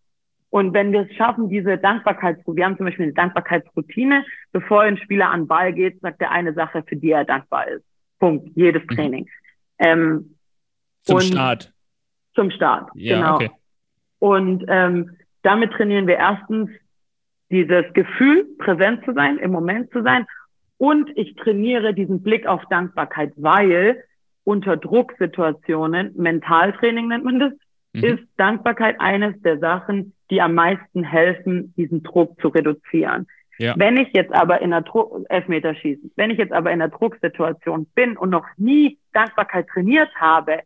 [0.51, 4.97] Und wenn wir es schaffen, diese Dankbarkeitsroutine, wir haben zum Beispiel eine Dankbarkeitsroutine, bevor ein
[4.97, 7.85] Spieler an Ball geht, sagt er eine Sache, für die er dankbar ist.
[8.19, 8.49] Punkt.
[8.55, 8.95] Jedes mhm.
[8.95, 9.23] Training.
[9.23, 9.85] Mhm.
[9.85, 10.35] Ähm,
[11.03, 11.71] zum Start.
[12.35, 13.35] Zum Start, ja, genau.
[13.35, 13.51] Okay.
[14.19, 16.69] Und ähm, damit trainieren wir erstens
[17.51, 20.25] dieses Gefühl, präsent zu sein, im Moment zu sein.
[20.77, 24.03] Und ich trainiere diesen Blick auf Dankbarkeit, weil
[24.43, 27.53] unter Drucksituationen, Mentaltraining nennt man das,
[27.93, 28.03] mhm.
[28.03, 33.27] ist Dankbarkeit eines der Sachen, die am meisten helfen, diesen Druck zu reduzieren.
[33.57, 33.73] Ja.
[33.77, 37.87] Wenn ich jetzt aber in einer Druck, Elfmeterschießen, wenn ich jetzt aber in einer Drucksituation
[37.93, 40.61] bin und noch nie Dankbarkeit trainiert habe,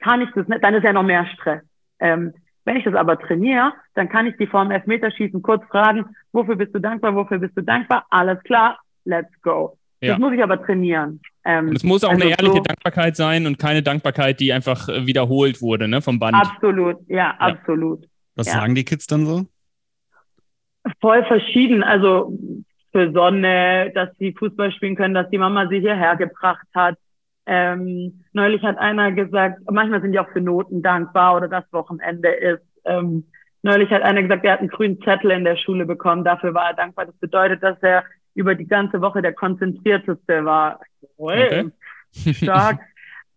[0.00, 1.62] kann ich das nicht, dann ist ja noch mehr Stress.
[2.00, 2.34] Ähm,
[2.64, 6.74] wenn ich das aber trainiere, dann kann ich die Form Elfmeterschießen kurz fragen, wofür bist
[6.74, 8.06] du dankbar, wofür bist du dankbar?
[8.10, 9.76] Alles klar, let's go.
[10.00, 10.12] Ja.
[10.12, 11.20] Das muss ich aber trainieren.
[11.44, 14.88] Ähm, es muss auch also eine ehrliche so, Dankbarkeit sein und keine Dankbarkeit, die einfach
[14.88, 16.34] äh, wiederholt wurde, ne, vom Band.
[16.34, 17.34] Absolut, ja, ja.
[17.38, 18.06] absolut.
[18.34, 18.54] Was ja.
[18.54, 19.46] sagen die Kids dann so?
[21.00, 21.82] Voll verschieden.
[21.82, 22.36] Also
[22.92, 26.96] für Sonne, dass sie Fußball spielen können, dass die Mama sie hierher gebracht hat.
[27.46, 32.30] Ähm, neulich hat einer gesagt, manchmal sind die auch für Noten dankbar oder das Wochenende
[32.30, 32.62] ist.
[32.84, 33.24] Ähm,
[33.62, 36.68] neulich hat einer gesagt, er hat einen grünen Zettel in der Schule bekommen, dafür war
[36.68, 37.06] er dankbar.
[37.06, 38.04] Das bedeutet, dass er
[38.34, 40.80] über die ganze Woche der konzentrierteste war.
[41.16, 41.70] Okay.
[42.12, 42.80] Stark.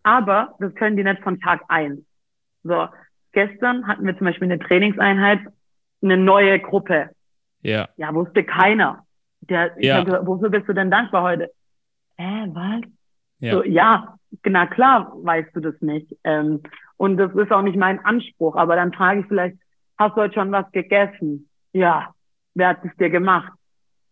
[0.02, 2.00] Aber das können die nicht von Tag eins.
[2.62, 2.88] So,
[3.32, 5.40] gestern hatten wir zum Beispiel eine Trainingseinheit,
[6.02, 7.10] eine neue Gruppe.
[7.62, 7.88] Ja.
[7.96, 9.04] Ja, wusste keiner.
[9.40, 10.02] Der, ja.
[10.02, 11.50] Gesagt, wofür bist du denn dankbar heute?
[12.16, 12.82] Äh, was?
[13.40, 13.52] Ja.
[13.52, 16.14] So, ja, na klar weißt du das nicht.
[16.24, 16.62] Ähm,
[16.96, 18.56] und das ist auch nicht mein Anspruch.
[18.56, 19.56] Aber dann frage ich vielleicht,
[19.96, 21.48] hast du heute schon was gegessen?
[21.72, 22.12] Ja.
[22.54, 23.52] Wer hat es dir gemacht?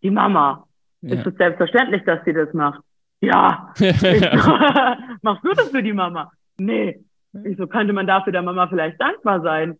[0.02, 0.66] Die Mama.
[1.02, 1.16] Ja.
[1.16, 2.80] Ist es selbstverständlich, dass sie das macht?
[3.20, 3.72] Ja.
[3.78, 3.90] ich,
[5.22, 6.30] machst du das für die Mama?
[6.58, 7.00] Nee.
[7.44, 9.76] Ich so, könnte man dafür der Mama vielleicht dankbar sein?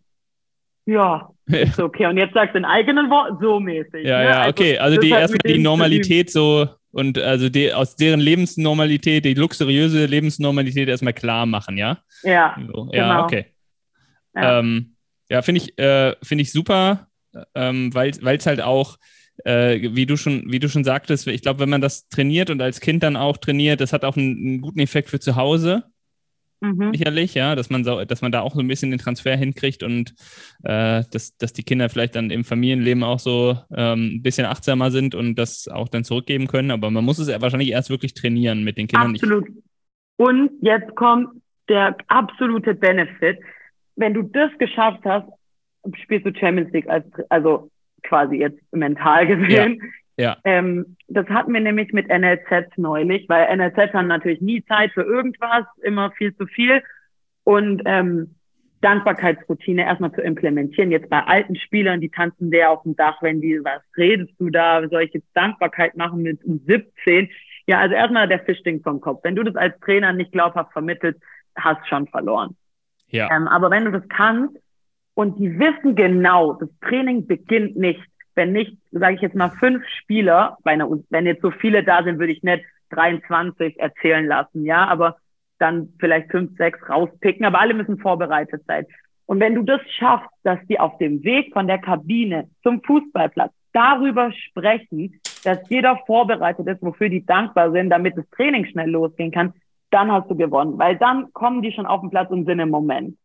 [0.85, 2.05] Ja, ist okay.
[2.05, 4.05] Und jetzt sagst du in eigenen Worten so mäßig.
[4.05, 4.25] Ja, ne?
[4.25, 4.77] ja, also, okay.
[4.77, 6.65] Also die erstmal die Normalität so
[6.97, 11.99] und also die, aus deren Lebensnormalität, die luxuriöse Lebensnormalität erstmal klar machen, ja?
[12.23, 12.57] Ja.
[12.73, 13.23] So, ja, genau.
[13.23, 13.45] okay.
[14.33, 14.95] Ja, ähm,
[15.29, 17.07] ja finde ich, äh, finde ich super,
[17.53, 18.97] ähm, weil es halt auch
[19.45, 22.63] äh, wie du schon, wie du schon sagtest, ich glaube, wenn man das trainiert und
[22.63, 25.83] als Kind dann auch trainiert, das hat auch einen, einen guten Effekt für zu Hause.
[26.59, 26.91] Mhm.
[26.93, 30.15] Sicherlich, ja, dass man, dass man da auch so ein bisschen den Transfer hinkriegt und
[30.63, 34.89] äh, dass, dass die Kinder vielleicht dann im Familienleben auch so ähm, ein bisschen achtsamer
[34.91, 36.71] sind und das auch dann zurückgeben können.
[36.71, 39.11] Aber man muss es ja wahrscheinlich erst wirklich trainieren mit den Kindern.
[39.11, 39.47] Absolut.
[40.17, 41.29] Und jetzt kommt
[41.69, 43.37] der absolute Benefit.
[43.95, 45.27] Wenn du das geschafft hast,
[46.01, 47.69] spielst du Champions League als, also
[48.03, 49.87] quasi jetzt mental gesehen, Ja.
[50.43, 55.03] Ähm, das hatten wir nämlich mit NLZ neulich, weil NLZ haben natürlich nie Zeit für
[55.03, 56.81] irgendwas, immer viel zu viel.
[57.43, 58.35] Und ähm,
[58.81, 60.91] Dankbarkeitsroutine erstmal zu implementieren.
[60.91, 64.49] Jetzt bei alten Spielern, die tanzen sehr auf dem Dach, wenn die, was redest du
[64.49, 67.29] da, soll ich jetzt Dankbarkeit machen mit 17?
[67.67, 69.23] Ja, also erstmal der Fisch stinkt vom Kopf.
[69.23, 71.19] Wenn du das als Trainer nicht glaubhaft vermittelst,
[71.55, 72.55] hast schon verloren.
[73.09, 73.29] Ja.
[73.35, 74.55] Ähm, aber wenn du das kannst
[75.15, 78.01] und die wissen genau, das Training beginnt nicht,
[78.37, 82.31] wenn nicht, sage ich jetzt mal, fünf Spieler, wenn jetzt so viele da sind, würde
[82.31, 85.17] ich nicht 23 erzählen lassen, ja, aber
[85.59, 88.85] dann vielleicht fünf, sechs rauspicken, aber alle müssen vorbereitet sein.
[89.25, 93.51] Und wenn du das schaffst, dass die auf dem Weg von der Kabine zum Fußballplatz
[93.73, 99.31] darüber sprechen, dass jeder vorbereitet ist, wofür die dankbar sind, damit das Training schnell losgehen
[99.31, 99.53] kann,
[99.89, 102.69] dann hast du gewonnen, weil dann kommen die schon auf den Platz und sind im
[102.69, 103.17] Moment.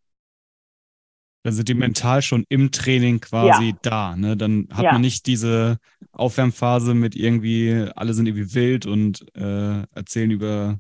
[1.45, 3.77] Dann sind die mental schon im Training quasi Ja.
[3.83, 4.17] da.
[4.17, 4.37] Ne?
[4.37, 4.93] Dann hat Ja.
[4.93, 5.79] man nicht diese
[6.13, 10.79] Aufwärmphase mit irgendwie, alle sind irgendwie wild und äh, erzählen über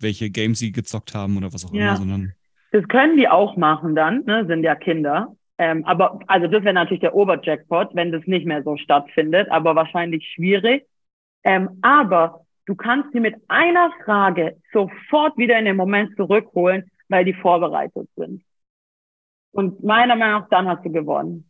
[0.00, 1.80] welche Games sie gezockt haben oder was auch Ja.
[1.86, 2.32] immer, sondern
[2.72, 5.34] Das können die auch machen dann, ne, sind ja Kinder.
[5.58, 9.76] Ähm, aber also das wäre natürlich der Oberjackpot, wenn das nicht mehr so stattfindet, aber
[9.76, 10.84] wahrscheinlich schwierig.
[11.44, 17.24] Ähm, aber du kannst sie mit einer Frage sofort wieder in den Moment zurückholen, weil
[17.24, 18.42] die vorbereitet sind.
[19.54, 21.48] Und meiner Meinung nach, dann hast du gewonnen.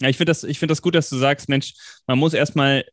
[0.00, 1.74] Ja, ich finde das, ich finde das gut, dass du sagst, Mensch,
[2.08, 2.84] man muss erstmal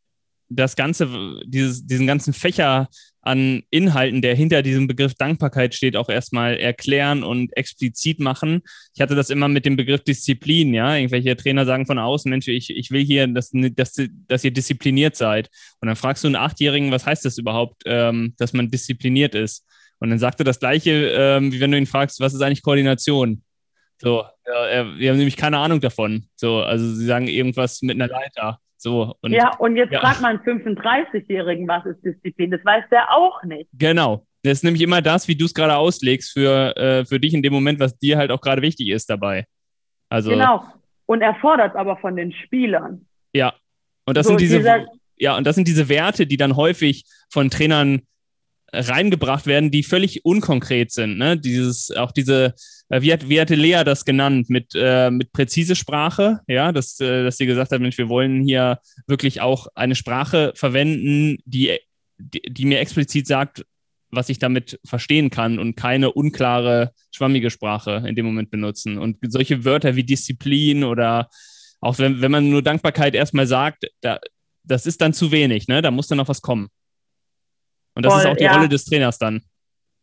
[0.48, 2.88] das ganze, dieses, diesen ganzen Fächer
[3.24, 8.62] an Inhalten, der hinter diesem Begriff Dankbarkeit steht, auch erstmal erklären und explizit machen.
[8.94, 10.96] Ich hatte das immer mit dem Begriff Disziplin, ja.
[10.96, 15.16] Irgendwelche Trainer sagen von außen, Mensch, ich, ich will hier, dass, dass, dass ihr diszipliniert
[15.16, 15.50] seid.
[15.80, 19.66] Und dann fragst du einen Achtjährigen, was heißt das überhaupt, ähm, dass man diszipliniert ist?
[19.98, 22.64] Und dann sagt er das Gleiche, ähm, wie wenn du ihn fragst, was ist eigentlich
[22.64, 23.44] Koordination?
[24.02, 26.26] So, er- wir haben nämlich keine Ahnung davon.
[26.36, 28.60] So, also sie sagen irgendwas mit einer Leiter.
[28.78, 30.00] So, und ja, und jetzt ja.
[30.00, 32.50] fragt man einen 35-Jährigen, was ist Disziplin?
[32.52, 33.70] Das weiß der auch nicht.
[33.78, 34.26] genau.
[34.44, 37.44] Das ist nämlich immer das, wie du es gerade auslegst für, äh, für dich in
[37.44, 39.46] dem Moment, was dir halt auch gerade wichtig ist dabei.
[40.10, 40.64] Also, Genau.
[41.06, 43.06] Und er fordert aber von den Spielern.
[43.34, 43.54] ja.
[44.08, 44.88] Und das So, sind diese, dieser-
[45.18, 48.02] ja, und das sind diese Werte, die dann häufig von Trainern
[48.74, 51.18] reingebracht werden, die völlig unkonkret sind.
[51.18, 51.38] Ne?
[51.38, 52.54] Dieses, auch diese,
[52.90, 57.00] äh, wie hat, wie hatte Lea das genannt, mit, äh, mit präzise Sprache, ja, dass,
[57.00, 61.78] äh, dass sie gesagt hat, Mensch, wir wollen hier wirklich auch eine Sprache verwenden, die,
[62.18, 63.66] die, die mir explizit sagt,
[64.10, 68.98] was ich damit verstehen kann und keine unklare, schwammige Sprache in dem Moment benutzen.
[68.98, 71.30] Und solche Wörter wie Disziplin oder
[71.80, 74.20] auch wenn, wenn man nur Dankbarkeit erstmal sagt, da,
[74.64, 75.82] das ist dann zu wenig, ne?
[75.82, 76.70] Da muss dann noch was kommen.
[77.96, 78.54] Und das Voll, ist auch die ja.
[78.54, 79.42] Rolle des Trainers dann.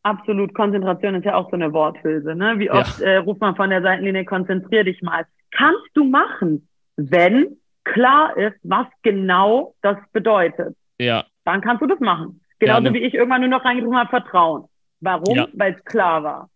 [0.03, 0.55] Absolut.
[0.55, 2.35] Konzentration ist ja auch so eine Worthülse.
[2.35, 2.59] Ne?
[2.59, 2.81] Wie Ja.
[2.81, 5.25] oft äh, ruft man von der Seitenlinie, konzentrier dich mal.
[5.51, 10.77] Kannst du machen, wenn klar ist, was genau das bedeutet.
[11.01, 12.41] Ja, Dann kannst du das machen.
[12.59, 12.95] Genauso Ja, ne.
[12.95, 14.65] wie ich irgendwann nur noch reingerufen habe, Vertrauen.
[15.01, 15.37] Warum?
[15.37, 15.49] Ja.
[15.55, 16.51] Weil es klar war.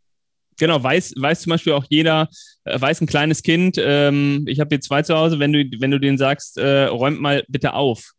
[0.59, 2.29] genau, weiß, weiß zum Beispiel auch jeder,
[2.65, 5.91] äh, weiß ein kleines Kind, ähm, ich habe hier zwei zu Hause, wenn du, wenn
[5.91, 8.11] du denen sagst, äh, räumt mal bitte auf.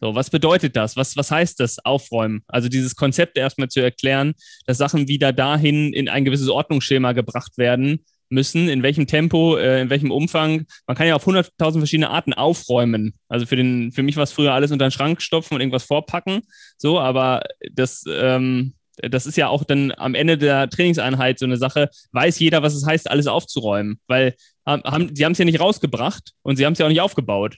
[0.00, 0.96] So, was bedeutet das?
[0.96, 2.42] Was, was heißt das, aufräumen?
[2.48, 4.32] Also dieses Konzept erstmal zu erklären,
[4.66, 9.82] dass Sachen wieder dahin in ein gewisses Ordnungsschema gebracht werden müssen, in welchem Tempo, äh,
[9.82, 10.66] in welchem Umfang.
[10.86, 13.14] Man kann ja auf 100.000 verschiedene Arten aufräumen.
[13.28, 15.84] Also für, den, für mich war es früher alles unter den Schrank stopfen und irgendwas
[15.84, 16.42] vorpacken.
[16.78, 21.56] So, aber das, ähm, das ist ja auch dann am Ende der Trainingseinheit so eine
[21.56, 24.00] Sache, weiß jeder, was es heißt, alles aufzuräumen.
[24.06, 24.34] Weil
[24.64, 27.56] haben, sie haben es ja nicht rausgebracht und sie haben es ja auch nicht aufgebaut.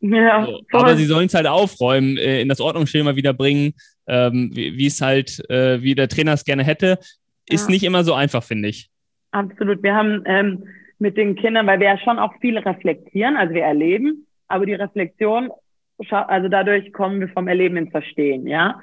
[0.00, 3.74] Ja, So, aber sie sollen es halt aufräumen, äh, in das Ordnungsschema wieder bringen,
[4.06, 6.98] ähm, wie es halt, äh, wie der Trainer es gerne hätte.
[7.48, 7.72] Ist Ja.
[7.72, 8.90] nicht immer so einfach, finde ich.
[9.32, 9.82] Absolut.
[9.82, 10.64] Wir haben ähm,
[10.98, 14.74] mit den Kindern, weil wir ja schon auch viel reflektieren, also wir erleben, aber die
[14.74, 15.50] Reflexion,
[16.10, 18.80] also dadurch kommen wir vom Erleben ins Verstehen, ja.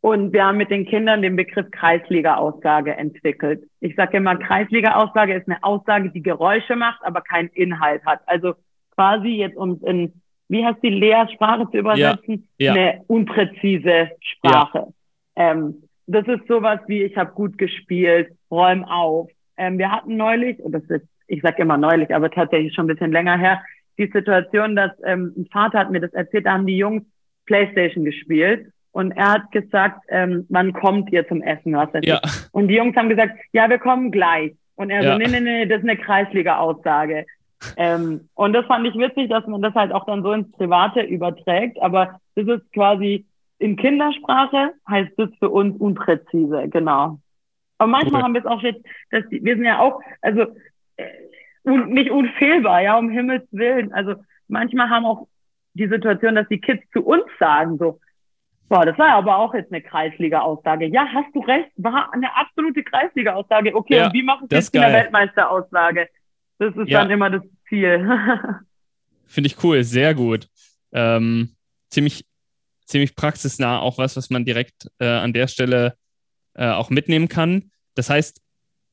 [0.00, 3.64] Und wir haben mit den Kindern den Begriff Kreisliga-Aussage entwickelt.
[3.80, 8.20] Ich sage immer, Kreisliga-Aussage ist eine Aussage, die Geräusche macht, aber keinen Inhalt hat.
[8.26, 8.54] Also
[8.94, 10.12] quasi jetzt um es in,
[10.48, 12.48] wie heißt die Lehrsprache zu übersetzen?
[12.58, 12.72] ja.
[12.72, 14.88] Eine unpräzise Sprache.
[15.36, 19.30] Ähm, das ist sowas wie, ich habe gut gespielt, räum auf.
[19.56, 22.94] Ähm, wir hatten neulich, und das ist, ich sage immer neulich, aber tatsächlich schon ein
[22.94, 23.62] bisschen länger her,
[23.98, 27.04] die Situation, dass ähm, ein Vater hat mir das erzählt, da haben die Jungs
[27.46, 31.74] Playstation gespielt und er hat gesagt, ähm, wann kommt ihr zum Essen?
[31.74, 32.20] Was Ja.
[32.52, 34.52] Und die Jungs haben gesagt, ja, wir kommen gleich.
[34.76, 35.12] Und er Ja.
[35.12, 37.26] so, nee, nee, nee, das ist eine Kreisliga-Aussage.
[37.76, 41.00] Ähm, und das fand ich witzig, dass man das halt auch dann so ins Private
[41.02, 41.80] überträgt.
[41.80, 43.26] Aber das ist quasi
[43.58, 47.18] in Kindersprache heißt das für uns unpräzise, genau.
[47.78, 48.24] Aber manchmal Cool.
[48.24, 50.46] haben wir es auch jetzt, dass die, wir sind ja auch, also
[50.96, 51.06] äh,
[51.64, 53.92] un, nicht unfehlbar, ja, um Himmels Willen.
[53.92, 54.14] Also
[54.48, 55.26] manchmal haben auch
[55.74, 58.00] die Situation, dass die Kids zu uns sagen, so,
[58.68, 60.86] boah, das war aber auch jetzt eine Kreisliga-Aussage.
[60.86, 63.74] Ja, hast du recht, war eine absolute Kreisliga-Aussage.
[63.74, 64.92] Okay, Ja, und wie mache ich das jetzt geil.
[64.92, 66.08] Weltmeisteraussage?
[66.58, 67.00] Das ist Ja.
[67.02, 68.08] dann immer das Ziel.
[69.26, 70.48] Finde ich cool, sehr gut.
[70.92, 71.54] Ähm,
[71.90, 72.24] ziemlich,
[72.86, 75.94] ziemlich praxisnah, auch was, was man direkt äh, an der Stelle
[76.54, 77.70] äh, auch mitnehmen kann.
[77.94, 78.40] Das heißt,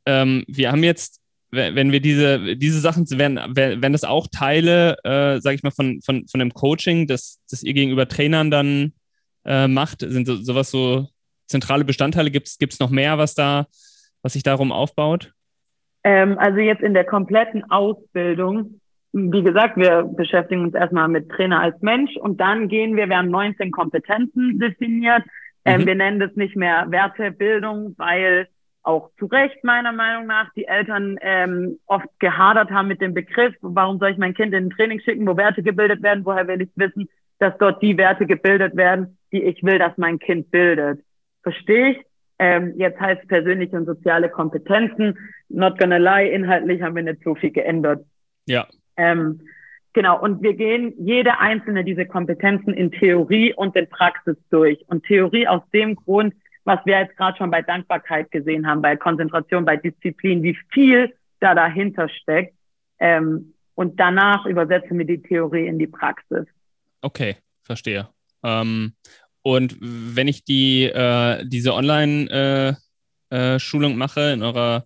[0.05, 4.97] ähm, wir haben jetzt, we- wenn wir diese, diese Sachen, werden, werden das auch Teile,
[5.03, 8.93] äh, sage ich mal, von, von, von dem Coaching, das, das ihr gegenüber Trainern dann
[9.45, 10.01] äh, macht?
[10.01, 11.07] Sind so, sowas so
[11.47, 12.29] zentrale Bestandteile?
[12.29, 13.67] Gibt es noch mehr, was da,
[14.21, 15.31] was sich darum aufbaut?
[16.05, 18.79] Ähm, also jetzt in der kompletten Ausbildung,
[19.11, 23.17] wie gesagt, wir beschäftigen uns erstmal mit Trainer als Mensch und dann gehen wir, wir
[23.17, 25.23] haben 19 Kompetenzen definiert.
[25.65, 25.85] Ähm, Mhm.
[25.87, 28.47] Wir nennen das nicht mehr Wertebildung, weil
[28.83, 33.55] auch zu Recht meiner Meinung nach die Eltern ähm, oft gehadert haben mit dem Begriff,
[33.61, 36.61] warum soll ich mein Kind in ein Training schicken, wo Werte gebildet werden, woher will
[36.61, 41.03] ich wissen, dass dort die Werte gebildet werden, die ich will, dass mein Kind bildet.
[41.41, 41.97] Verstehe ich?
[42.37, 45.17] Ähm, jetzt heißt persönliche und soziale Kompetenzen.
[45.49, 48.05] Not gonna lie, inhaltlich haben wir nicht so viel geändert.
[48.45, 48.67] Ja.
[48.97, 49.41] Ähm,
[49.93, 54.83] genau, und wir gehen jede einzelne dieser Kompetenzen in Theorie und in Praxis durch.
[54.87, 56.33] Und Theorie aus dem Grund,
[56.65, 61.13] was wir jetzt gerade schon bei Dankbarkeit gesehen haben, bei Konzentration, bei Disziplin, wie viel
[61.39, 62.55] da dahinter steckt.
[62.99, 66.45] Ähm, und danach übersetzen wir die Theorie in die Praxis.
[67.01, 68.07] Okay, verstehe.
[68.43, 68.93] Ähm,
[69.45, 72.75] und wenn ich die, äh, diese Online-Schulung
[73.29, 74.85] äh, Schulung mache in eurer,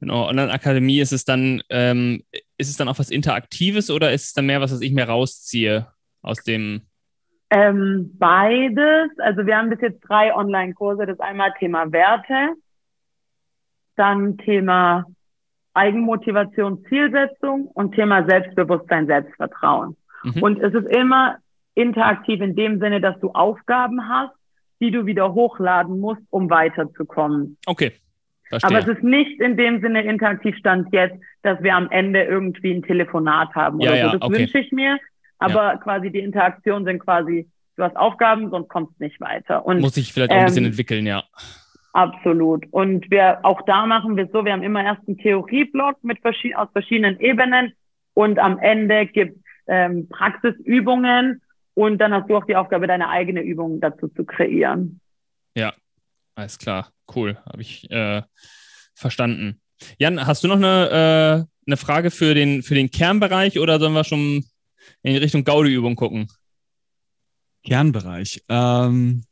[0.00, 2.22] in eurer Online-Akademie, ist es dann, ähm,
[2.56, 5.08] ist es dann auch was Interaktives oder ist es dann mehr was, was ich mir
[5.08, 5.88] rausziehe
[6.22, 6.82] aus dem?
[7.50, 9.10] Ähm, beides.
[9.18, 11.04] Also wir haben bis jetzt drei Online-Kurse.
[11.04, 12.54] Das ist einmal Thema Werte,
[13.96, 15.04] dann Thema
[15.74, 19.96] Eigenmotivation, Zielsetzung und Thema Selbstbewusstsein, Selbstvertrauen.
[20.22, 20.42] Mhm.
[20.44, 21.38] Und es ist immer
[21.76, 24.34] interaktiv in dem Sinne, dass du Aufgaben hast,
[24.80, 27.56] die du wieder hochladen musst, um weiterzukommen.
[27.66, 27.92] Okay,
[28.50, 28.94] Aber es verstehe.
[28.94, 33.54] ist nicht in dem Sinne interaktiv stand jetzt, dass wir am Ende irgendwie ein Telefonat
[33.54, 34.18] haben Ja, oder ja, so.
[34.18, 34.38] Das okay.
[34.40, 34.98] wünsche ich mir.
[35.38, 37.46] Aber quasi die Interaktion sind quasi,
[37.76, 39.66] du hast Aufgaben, sonst kommst nicht weiter.
[39.66, 41.24] Und Muss ich vielleicht auch ein bisschen ähm, entwickeln, ja.
[41.92, 42.66] Absolut.
[42.70, 46.20] Und wir, auch da machen wir es so, wir haben immer erst einen Theorieblock mit
[46.20, 47.72] verschied aus verschiedenen Ebenen
[48.14, 51.42] und am Ende gibt ähm, Praxisübungen
[51.76, 55.00] und dann hast du auch die Aufgabe, deine eigene Übung dazu zu kreieren.
[56.34, 58.22] Alles klar, cool, habe ich äh,
[58.94, 59.60] verstanden.
[59.98, 63.92] Jan, hast du noch eine, äh, eine Frage für den, für den Kernbereich oder sollen
[63.92, 64.44] wir schon
[65.02, 66.28] in Richtung Gaudi-Übung gucken?
[67.62, 68.42] Kernbereich.
[68.48, 69.24] Ähm,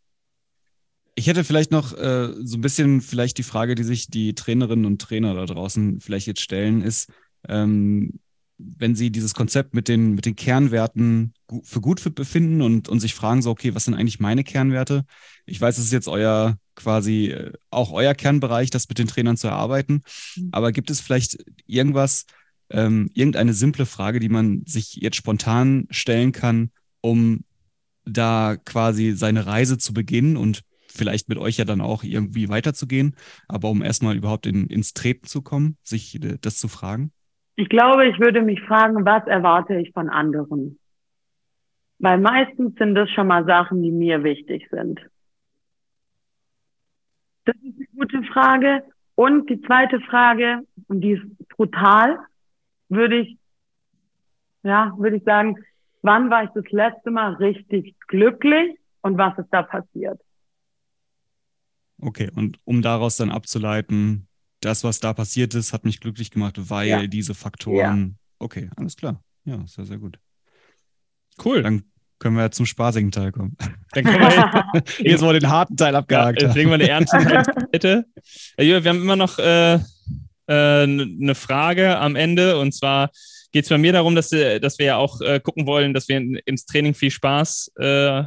[1.15, 4.85] ich hätte vielleicht noch äh, so ein bisschen vielleicht die Frage, die sich die Trainerinnen
[4.85, 7.11] und Trainer da draußen vielleicht jetzt stellen, ist,
[7.49, 8.19] ähm,
[8.59, 13.15] wenn sie dieses Konzept mit den, mit den Kernwerten für gut befinden und, und sich
[13.15, 15.05] fragen so, okay, was sind eigentlich meine Kernwerte?
[15.47, 19.37] Ich weiß, es ist jetzt euer quasi äh, auch euer Kernbereich, das mit den Trainern
[19.37, 20.03] zu erarbeiten.
[20.37, 20.49] Mhm.
[20.53, 22.27] Aber gibt es vielleicht irgendwas,
[22.71, 27.45] ähm, irgendeine simple Frage, die man sich jetzt spontan stellen kann, um
[28.05, 33.17] da quasi seine Reise zu beginnen und vielleicht mit euch ja dann auch irgendwie weiterzugehen,
[33.49, 37.13] aber um erstmal überhaupt in, ins Treten zu kommen, sich äh, das zu fragen?
[37.57, 40.79] Ich glaube, ich würde mich fragen, was erwarte ich von anderen?
[41.99, 45.01] Weil meistens sind das schon mal Sachen, die mir wichtig sind.
[47.45, 48.83] Das ist eine gute Frage.
[49.15, 52.19] Und die zweite Frage, und die ist brutal,
[52.89, 53.39] würde ich,
[54.65, 55.57] ja, würde ich sagen,
[56.03, 60.21] wann war ich das letzte Mal richtig glücklich und was ist da passiert?
[62.01, 64.27] Okay, und um daraus dann abzuleiten,
[64.65, 67.07] das, was da passiert ist, hat mich glücklich gemacht, weil Ja.
[67.07, 68.17] diese Faktoren.
[68.39, 69.23] Okay, alles klar.
[69.45, 70.19] Ja, sehr, sehr gut.
[71.45, 71.63] Cool.
[71.63, 71.85] Dann
[72.19, 73.57] können wir ja zum spaßigen Teil kommen.
[73.93, 76.41] Dann können wir Jetzt mal den harten Teil Ja, abgehakt.
[76.43, 78.07] jetzt legen wir eine ernste Seite.
[78.57, 79.81] Äh, Julia, wir haben immer noch äh, äh,
[80.47, 83.11] eine Frage am Ende und zwar
[83.53, 86.09] geht es bei mir darum, dass, wir- dass wir ja auch äh, gucken wollen, dass
[86.09, 88.23] wir in, ins Training viel Spaß äh,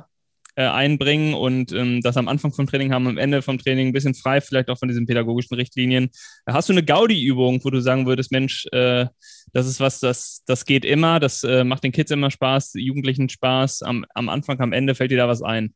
[0.57, 3.93] äh, einbringen und ähm, das am Anfang vom Training haben, am Ende vom Training ein
[3.93, 6.09] bisschen frei, vielleicht auch von diesen pädagogischen Richtlinien.
[6.47, 9.05] Hast du eine Gaudi-Übung, wo du sagen würdest, Mensch, äh,
[9.53, 13.29] das ist was, das, das geht immer, das äh, macht den Kids immer Spaß, Jugendlichen
[13.29, 15.75] Spaß, am, am Anfang, am Ende fällt dir da was ein?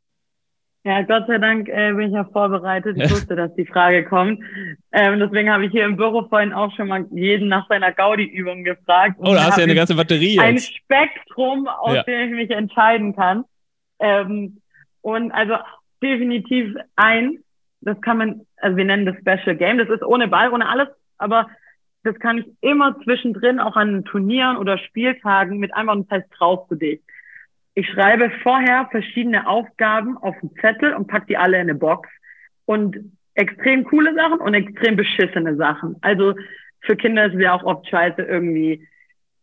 [0.84, 2.98] Ja, Gott sei Dank äh, bin ich ja vorbereitet.
[2.98, 4.40] Ich wusste, dass die Frage kommt.
[4.92, 8.64] Ähm, deswegen habe ich hier im Büro vorhin auch schon mal jeden nach seiner Gaudi-Übung
[8.64, 9.18] gefragt.
[9.20, 10.76] Oh, da hast du ja eine ganze Batterie ein jetzt.
[10.76, 12.04] Spektrum, aus Ja.
[12.04, 13.44] dem ich mich entscheiden kann.
[14.00, 14.61] Ähm,
[15.02, 15.56] und also
[16.02, 17.40] definitiv ein,
[17.82, 20.88] das kann man, also wir nennen das Special Game, das ist ohne Ball, ohne alles,
[21.18, 21.50] aber
[22.04, 27.02] das kann ich immer zwischendrin auch an Turnieren oder Spieltagen mit heißt traust du dich.
[27.74, 32.10] ich schreibe vorher verschiedene Aufgaben auf einen Zettel und pack die alle in eine Box.
[32.66, 32.98] Und
[33.36, 35.96] extrem coole Sachen und extrem beschissene Sachen.
[36.02, 36.36] Also
[36.82, 38.88] für Kinder ist es ja auch oft scheiße irgendwie,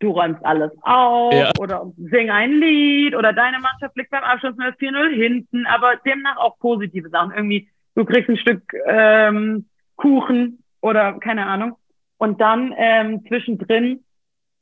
[0.00, 1.50] du räumst alles auf ja.
[1.58, 6.36] oder sing ein Lied oder deine Mannschaft liegt beim Abschluss nur 4-0 hinten, aber demnach
[6.36, 7.32] auch positive Sachen.
[7.32, 11.76] Irgendwie, du kriegst ein Stück ähm, Kuchen oder keine Ahnung.
[12.16, 14.04] Und dann ähm, zwischendrin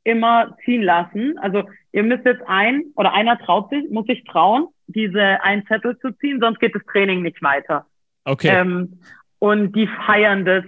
[0.04, 1.38] immer ziehen lassen.
[1.38, 5.98] Also ihr müsst jetzt ein oder einer traut sich, muss sich trauen, diese einen Zettel
[5.98, 7.86] zu ziehen, sonst geht das Training nicht weiter.
[8.24, 8.48] Okay.
[8.48, 9.00] Ähm,
[9.38, 10.64] und die feiern das.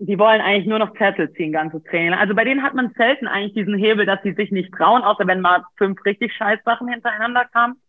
[0.00, 2.14] Die wollen eigentlich nur noch Zettel ziehen, ganze Training.
[2.14, 5.26] Also bei denen hat man selten eigentlich diesen Hebel, dass sie sich nicht trauen, außer
[5.26, 7.80] wenn mal fünf richtig scheiß Sachen hintereinander kamen.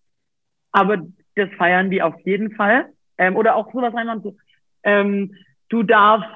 [0.72, 0.98] Aber
[1.36, 2.90] das feiern die auf jeden Fall.
[3.18, 4.36] Ähm, oder auch sowas einmal so,
[4.84, 5.36] ähm,
[5.70, 6.30] du darfst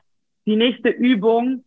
[0.46, 1.64] die nächste Übung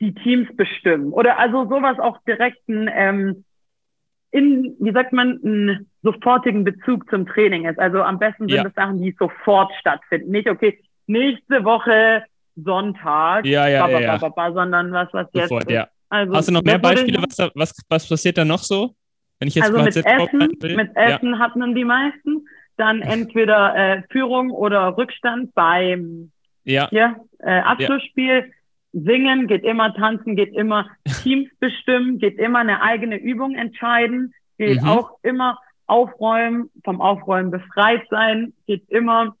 [0.00, 1.12] die Teams bestimmen.
[1.12, 3.44] Oder also sowas auch direkt ein, ähm,
[4.30, 7.78] in, wie sagt man, einen sofortigen Bezug zum Training ist.
[7.78, 8.64] Also am besten sind ja.
[8.64, 10.30] das Sachen, die sofort stattfinden.
[10.30, 12.24] Nicht, okay, nächste Woche
[12.64, 15.88] Sonntag, ja, ja, ba, ja, ba, ba, sondern was, was jetzt Sofort, ja.
[16.08, 18.94] Also, Hast du noch mehr Beispiele, was, da, was, was passiert da noch so?
[19.38, 21.38] Wenn ich jetzt also mit Essen, mit Essen ja.
[21.38, 22.46] hat man die meisten.
[22.76, 26.30] Dann entweder äh, Führung oder Rückstand beim
[26.64, 26.88] ja.
[26.90, 28.52] Hier, äh, Abschlussspiel.
[28.92, 30.88] Singen geht immer, tanzen geht immer,
[31.22, 34.88] Teams bestimmen, geht immer eine eigene Übung entscheiden, geht mhm.
[34.88, 39.34] auch immer aufräumen, vom Aufräumen befreit sein, geht immer,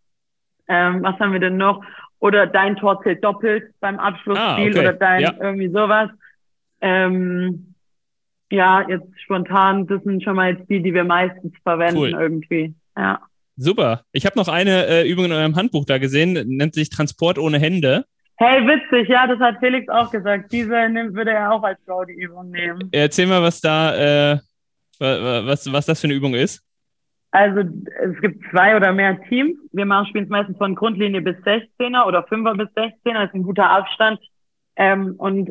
[0.68, 1.82] ähm, was haben wir denn noch?
[2.20, 4.78] Oder dein Tor zählt doppelt beim Abschlussspiel ah, okay.
[4.78, 5.34] oder dein ja.
[5.40, 6.10] irgendwie sowas.
[6.80, 7.74] Ähm,
[8.50, 12.16] ja, jetzt spontan, das sind schon mal jetzt die, die wir meistens verwenden cool.
[12.18, 12.74] irgendwie.
[12.96, 13.20] Ja.
[13.56, 14.02] Super.
[14.12, 17.58] Ich habe noch eine äh, Übung in eurem Handbuch da gesehen, nennt sich Transport ohne
[17.58, 18.04] Hände.
[18.36, 20.52] Hey, witzig, ja, das hat Felix auch gesagt.
[20.52, 22.88] Diese nimmt, würde er auch als Frau die Übung nehmen.
[22.92, 24.38] Erzähl mal, was da, äh,
[25.00, 26.64] was, was das für eine Übung ist.
[27.30, 29.58] Also es gibt zwei oder mehr Teams.
[29.72, 33.14] Wir machen spielen es meistens von Grundlinie bis 16er oder 5er bis 16er.
[33.14, 34.18] Das ist ein guter Abstand.
[34.76, 35.50] Ähm, und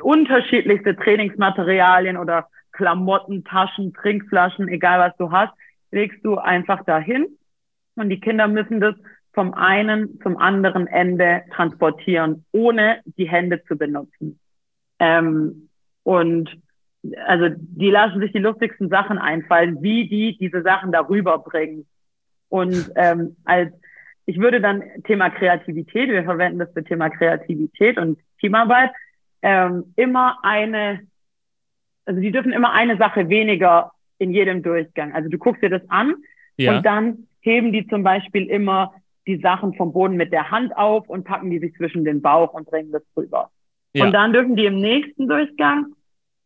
[0.00, 5.52] unterschiedlichste Trainingsmaterialien oder Klamotten, Taschen, Trinkflaschen, egal was du hast,
[5.90, 7.26] legst du einfach dahin.
[7.94, 8.94] Und die Kinder müssen das
[9.32, 14.40] vom einen zum anderen Ende transportieren, ohne die Hände zu benutzen.
[14.98, 15.68] Ähm,
[16.02, 16.50] und
[17.26, 21.86] also die lassen sich die lustigsten Sachen einfallen, wie die diese Sachen darüber bringen.
[22.48, 23.72] Und ähm, als
[24.26, 28.90] ich würde dann Thema Kreativität, wir verwenden das für Thema Kreativität und Teamarbeit,
[29.42, 31.00] ähm, immer eine,
[32.04, 35.12] also die dürfen immer eine Sache weniger in jedem Durchgang.
[35.12, 36.14] Also du guckst dir das an
[36.56, 36.76] ja.
[36.76, 38.94] und dann heben die zum Beispiel immer
[39.26, 42.52] die Sachen vom Boden mit der Hand auf und packen die sich zwischen den Bauch
[42.54, 43.50] und bringen das drüber.
[43.92, 44.04] Ja.
[44.04, 45.86] Und dann dürfen die im nächsten Durchgang,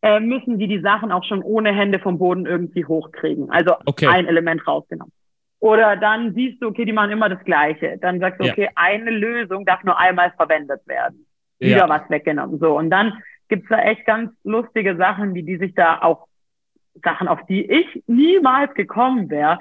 [0.01, 3.49] äh, müssen die die Sachen auch schon ohne Hände vom Boden irgendwie hochkriegen.
[3.51, 4.07] Also okay.
[4.07, 5.13] ein Element rausgenommen.
[5.59, 7.97] Oder dann siehst du, okay, die machen immer das Gleiche.
[8.01, 8.69] Dann sagst du, okay, ja.
[8.75, 11.27] eine Lösung darf nur einmal verwendet werden.
[11.59, 11.89] Wieder ja.
[11.89, 12.57] was weggenommen.
[12.59, 12.77] So.
[12.77, 13.13] Und dann
[13.47, 16.27] gibt's da echt ganz lustige Sachen, die die sich da auch
[17.03, 19.59] Sachen, auf die ich niemals gekommen wäre,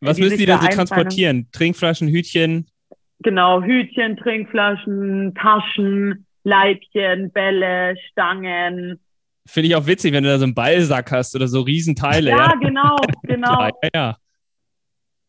[0.00, 1.48] was müssen die da so transportieren?
[1.52, 2.66] Trinkflaschen, Hütchen?
[3.20, 9.00] Genau, Hütchen, Trinkflaschen, Taschen, Leibchen, Bälle, Stangen.
[9.48, 12.30] Finde ich auch witzig, wenn du da so einen Ballsack hast oder so Riesenteile.
[12.30, 12.54] Ja, ja.
[12.60, 13.62] genau, genau.
[13.62, 14.16] ja, ja.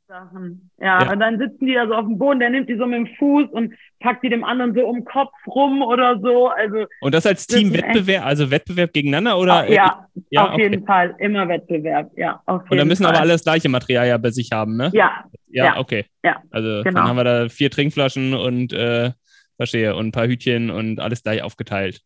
[0.10, 0.72] Sachen.
[0.80, 2.88] Ja, ja, und dann sitzen die da so auf dem Boden, der nimmt die so
[2.88, 6.48] mit dem Fuß und packt die dem anderen so um den Kopf rum oder so.
[6.48, 9.66] Also, und das als Teamwettbewerb, also Wettbewerb gegeneinander oder?
[9.68, 10.64] Oh, ja, ja, auf okay.
[10.64, 12.42] jeden Fall, immer Wettbewerb, ja.
[12.48, 13.14] Und da müssen Fall.
[13.14, 14.90] aber alle das gleiche Material ja bei sich haben, ne?
[14.94, 15.26] Ja.
[15.48, 15.78] Ja, ja.
[15.78, 16.06] okay.
[16.24, 17.02] Ja, also genau.
[17.02, 19.12] dann haben wir da vier Trinkflaschen und äh,
[19.58, 22.02] verstehe, und ein paar Hütchen und alles gleich aufgeteilt.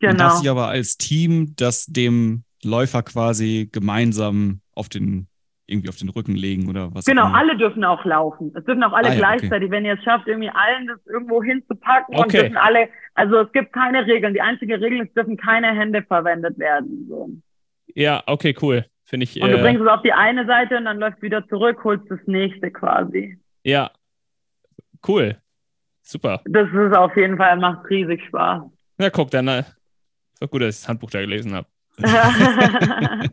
[0.00, 0.12] Genau.
[0.12, 5.28] Und das sich aber als Team, das dem Läufer quasi gemeinsam auf den
[5.66, 7.04] irgendwie auf den Rücken legen oder was?
[7.04, 8.52] Genau, alle dürfen auch laufen.
[8.56, 9.68] Es dürfen auch alle ah, ja, gleichzeitig.
[9.68, 9.70] Okay.
[9.70, 12.22] Wenn ihr es schafft, irgendwie allen das irgendwo hinzupacken okay.
[12.22, 14.34] und dürfen alle, also es gibt keine Regeln.
[14.34, 17.06] Die einzige Regel ist, dürfen keine Hände verwendet werden.
[17.08, 17.30] So.
[17.94, 18.84] Ja, okay, cool.
[19.04, 19.40] Finde ich.
[19.40, 22.10] Und du äh, bringst es auf die eine Seite und dann läufst wieder zurück, holst
[22.10, 23.38] das nächste quasi.
[23.62, 23.90] Ja,
[25.06, 25.36] cool.
[26.02, 26.40] Super.
[26.46, 28.62] Das ist auf jeden Fall, macht riesig Spaß.
[28.98, 29.62] Ja, guck, dann äh,
[30.40, 31.68] ist doch gut, dass ich das Handbuch da gelesen habe.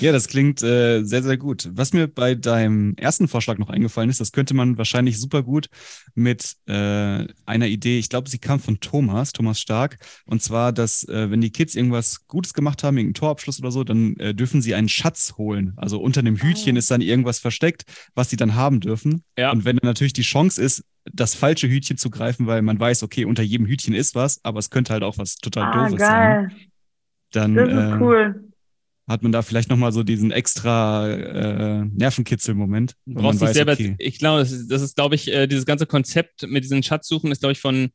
[0.00, 1.68] ja, das klingt äh, sehr, sehr gut.
[1.72, 5.68] Was mir bei deinem ersten Vorschlag noch eingefallen ist, das könnte man wahrscheinlich super gut
[6.14, 11.04] mit äh, einer Idee, ich glaube, sie kam von Thomas, Thomas Stark, und zwar, dass
[11.08, 14.62] äh, wenn die Kids irgendwas Gutes gemacht haben, irgendeinen Torabschluss oder so, dann äh, dürfen
[14.62, 15.74] sie einen Schatz holen.
[15.76, 16.78] Also unter dem Hütchen oh.
[16.78, 19.22] ist dann irgendwas versteckt, was sie dann haben dürfen.
[19.36, 19.52] Ja.
[19.52, 23.02] Und wenn dann natürlich die Chance ist, das falsche Hütchen zu greifen, weil man weiß,
[23.02, 25.98] okay, unter jedem Hütchen ist was, aber es könnte halt auch was total ah, Doofes
[25.98, 26.50] geil.
[26.50, 26.68] sein
[27.32, 27.54] dann.
[27.54, 28.52] Das ist äh, cool.
[29.08, 32.94] hat man da vielleicht nochmal so diesen extra äh, Nervenkitzel-Moment.
[33.06, 35.32] Du wo brauchst man dich selber, okay, ich glaube, das ist, das ist glaube ich,
[35.32, 37.90] äh, dieses ganze Konzept mit diesen Schatzsuchen ist, glaube ich, von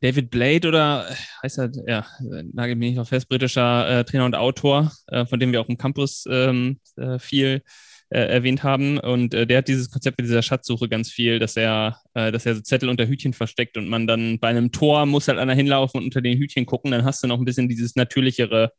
[0.00, 2.06] David Blade oder äh, heißt er, ja,
[2.52, 5.68] nagel mich nicht auf fest, britischer äh, Trainer und Autor, äh, von dem wir auch
[5.68, 7.62] im Campus ähm, äh, viel
[8.10, 8.98] äh, erwähnt haben.
[8.98, 12.46] Und äh, der hat dieses Konzept mit dieser Schatzsuche ganz viel, dass er, äh, dass
[12.46, 15.54] er so Zettel unter Hütchen versteckt und man dann bei einem Tor muss halt einer
[15.54, 18.72] hinlaufen und unter den Hütchen gucken, dann hast du noch ein bisschen dieses natürlichere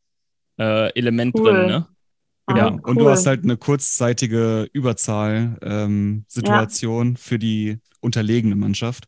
[0.59, 1.53] äh, Element Cool.
[1.53, 1.87] drin, ne?
[2.47, 3.11] Ah, ja, und du cool.
[3.11, 9.05] hast halt eine kurzzeitige Überzahl-Situation für die unterlegene Mannschaft,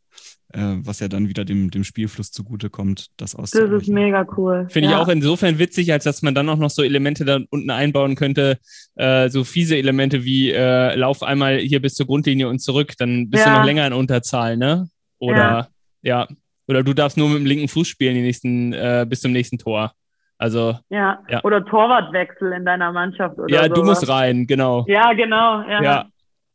[0.54, 4.68] äh, was ja dann wieder dem, dem Spielfluss zugutekommt, das Das ist mega cool.
[4.70, 5.02] Finde ich ja.
[5.02, 8.58] auch insofern witzig, als dass man dann auch noch so Elemente da unten einbauen könnte,
[8.96, 13.30] äh, so fiese Elemente wie äh, lauf einmal hier bis zur Grundlinie und zurück, dann
[13.30, 13.60] bist du Ja.
[13.60, 14.90] noch länger in Unterzahl, ne?
[15.20, 15.70] Oder
[16.02, 16.28] ja.
[16.68, 19.58] Oder du darfst nur mit dem linken Fuß spielen die nächsten, äh, bis zum nächsten
[19.58, 19.92] Tor.
[20.38, 21.20] Also, Ja.
[21.30, 21.44] Ja.
[21.44, 23.76] Oder Torwartwechsel in deiner Mannschaft oder ja, sowas.
[23.78, 24.86] du musst rein, genau.
[24.88, 25.62] Ja, genau.
[25.70, 25.84] Ja.
[25.84, 26.06] Ja.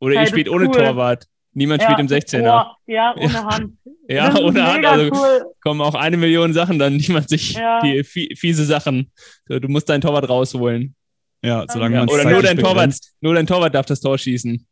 [0.01, 0.73] Oder Hey, ihr das spielt ohne cool.
[0.73, 1.27] Torwart.
[1.57, 2.67] Niemand spielt im 16er.
[2.67, 3.73] Oh, ja, ohne Hand.
[4.09, 4.87] Ja, Das ohne Hand.
[4.87, 5.53] Also cool.
[5.61, 7.81] kommen auch eine Million Sachen dann, die man sich, Ja.
[7.81, 9.11] die fie- fiese Sachen.
[9.49, 10.95] Du musst deinen Torwart rausholen.
[11.43, 14.65] Ja, solange Ja, man oder nur dein Torwart, nur dein Torwart darf das Tor schießen.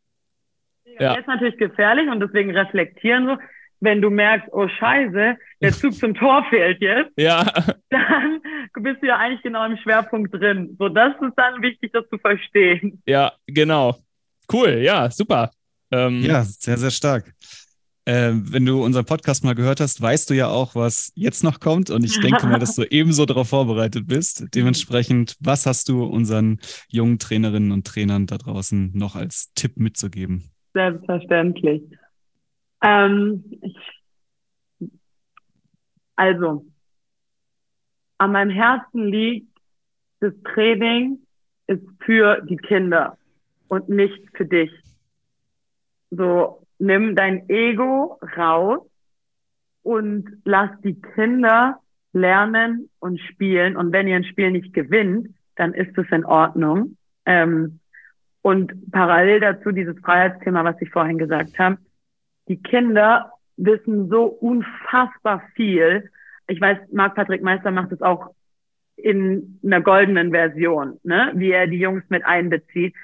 [1.00, 1.14] Ja.
[1.14, 3.36] Das ist natürlich gefährlich und deswegen reflektieren so.
[3.80, 7.44] Wenn du merkst, oh Scheiße, der Zug zum Tor fehlt jetzt, Ja,
[7.90, 8.40] dann
[8.80, 10.76] bist du ja eigentlich genau im Schwerpunkt drin.
[10.78, 13.02] So, das ist dann wichtig, das zu verstehen.
[13.06, 13.96] ja, genau.
[14.52, 15.50] Cool, ja, super.
[15.90, 17.34] Ähm, Ja, sehr, sehr stark.
[18.06, 21.58] Ähm, wenn du unseren Podcast mal gehört hast, weißt du ja auch, was jetzt noch
[21.58, 21.88] kommt.
[21.88, 24.44] Und ich denke mal, dass du ebenso darauf vorbereitet bist.
[24.54, 30.50] Dementsprechend, was hast du unseren jungen Trainerinnen und Trainern da draußen noch als Tipp mitzugeben?
[30.74, 31.82] Selbstverständlich.
[32.82, 33.76] Ähm, ich,
[36.16, 36.66] also,
[38.18, 39.48] an meinem Herzen liegt,
[40.20, 41.20] das Training
[41.68, 43.16] ist für die Kinder
[43.68, 44.70] und nicht für dich.
[46.16, 48.80] So, nimm dein Ego raus
[49.82, 51.80] und lass die Kinder
[52.12, 53.76] lernen und spielen.
[53.76, 56.96] Und wenn ihr ein Spiel nicht gewinnt, dann ist es in Ordnung.
[57.26, 57.80] Ähm,
[58.42, 61.78] und parallel dazu dieses Freiheitsthema, was ich vorhin gesagt habe.
[62.48, 66.10] Die Kinder wissen so unfassbar viel.
[66.46, 68.34] Ich weiß, Marc-Patrick Meister macht es auch
[68.96, 71.32] in einer goldenen Version, ne?
[71.34, 72.94] wie er die Jungs mit einbezieht.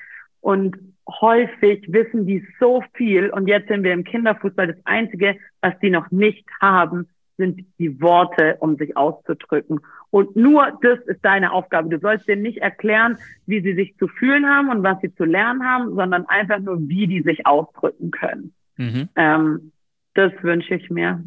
[0.40, 0.76] Und
[1.20, 3.30] häufig wissen die so viel.
[3.30, 4.68] Und jetzt sind wir im Kinderfußball.
[4.68, 9.80] Das Einzige, was die noch nicht haben, sind die Worte, um sich auszudrücken.
[10.10, 11.88] Und nur das ist deine Aufgabe.
[11.88, 15.24] Du sollst denen nicht erklären, wie sie sich zu fühlen haben und was sie zu
[15.24, 18.54] lernen haben, sondern einfach nur, wie die sich ausdrücken können.
[18.76, 19.08] Mhm.
[19.16, 19.72] Ähm,
[20.14, 21.24] das wünsche ich mir.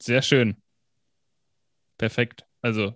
[0.00, 0.56] Sehr schön.
[1.98, 2.46] Perfekt.
[2.62, 2.94] Also,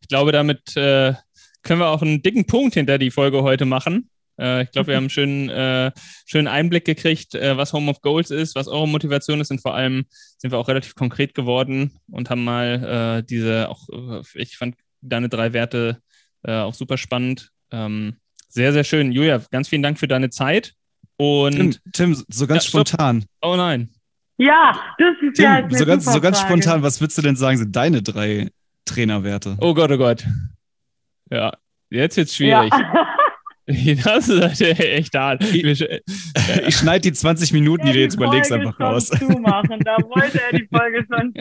[0.00, 1.14] ich glaube, damit äh,
[1.62, 4.10] können wir auch einen dicken Punkt hinter die Folge heute machen.
[4.38, 5.90] Äh, ich glaube, wir haben einen schönen, äh,
[6.26, 9.74] schönen Einblick gekriegt, äh, was Home of Goals ist, was eure Motivation ist und vor
[9.74, 10.06] allem
[10.38, 14.76] sind wir auch relativ konkret geworden und haben mal äh, diese auch, äh, ich fand
[15.00, 15.98] deine drei Werte
[16.44, 17.50] äh, auch super spannend.
[17.70, 18.16] Ähm,
[18.48, 19.12] sehr, sehr schön.
[19.12, 20.74] Julia, ganz vielen Dank für deine Zeit.
[21.16, 23.24] Und, Tim, Tim so ganz Ja, spontan.
[23.42, 23.90] oh nein,
[24.36, 27.34] Ja, das ist ja Tim, eine so ganz, so ganz spontan, was würdest du denn
[27.36, 28.50] sagen, sind deine drei
[28.84, 29.56] Trainerwerte?
[29.60, 30.24] oh Gott, oh Gott.
[31.30, 31.52] Ja,
[31.90, 32.72] jetzt wird's schwierig.
[32.72, 33.06] Ja.
[34.04, 35.42] Das ist echt hart.
[35.52, 36.00] Wir-
[36.66, 39.08] Ich schneide die 20 Minuten, die du jetzt überlegst, Folge einfach raus.
[39.08, 39.80] Zumachen.
[39.84, 41.32] Da wollte er die Folge schon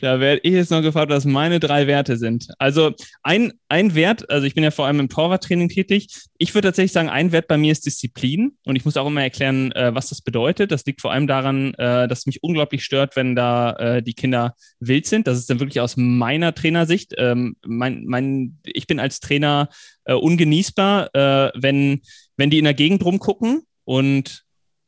[0.00, 2.48] Da werde ich jetzt noch gefragt, was meine drei Werte sind.
[2.58, 2.92] Also
[3.22, 6.08] ein, ein Wert, also ich bin ja vor allem im Torwarttraining tätig.
[6.38, 8.52] Ich würde tatsächlich sagen, ein Wert bei mir ist Disziplin.
[8.64, 10.70] Und ich muss auch immer erklären, äh, was das bedeutet.
[10.72, 14.14] Das liegt vor allem daran, äh, dass es mich unglaublich stört, wenn da äh, die
[14.14, 15.26] Kinder wild sind.
[15.26, 17.14] Das ist dann wirklich aus meiner Trainersicht.
[17.18, 19.68] Ähm, mein, mein, ich bin als Trainer
[20.08, 22.00] äh, ungenießbar, äh, wenn,
[22.36, 24.44] wenn die in der Gegend rumgucken und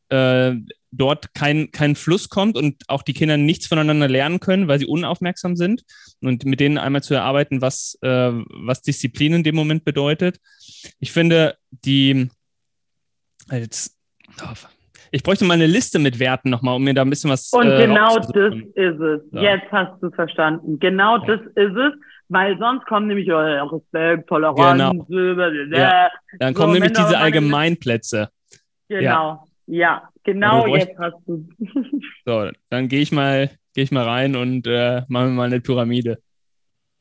[0.09, 0.55] äh,
[0.91, 4.87] dort kein, kein Fluss kommt und auch die Kinder nichts voneinander lernen können, weil sie
[4.87, 5.83] unaufmerksam sind
[6.21, 10.39] und mit denen einmal zu erarbeiten, was, äh, was Disziplin in dem Moment bedeutet.
[10.99, 12.29] Ich finde, die
[13.49, 13.97] als
[14.43, 14.55] oh,
[15.13, 17.69] ich bräuchte mal eine Liste mit Werten nochmal, um mir da ein bisschen was Und
[17.69, 19.21] äh, genau das ist es.
[19.33, 19.43] Ja.
[19.43, 20.79] Jetzt hast du es verstanden.
[20.79, 21.37] Genau Ja.
[21.37, 21.93] das ist es,
[22.31, 25.77] weil sonst kommen nämlich äh, Respekt, Toleranz, blablabla.
[25.77, 26.11] Ja.
[26.39, 28.29] Dann kommen So, nämlich wenn da diese Allgemeinplätze.
[28.89, 29.47] Genau.
[29.67, 31.49] Ja, genau Aber du jetzt hast du.
[32.27, 35.61] So, dann gehe ich mal, gehe ich mal rein und äh, machen wir mal eine
[35.61, 36.19] Pyramide.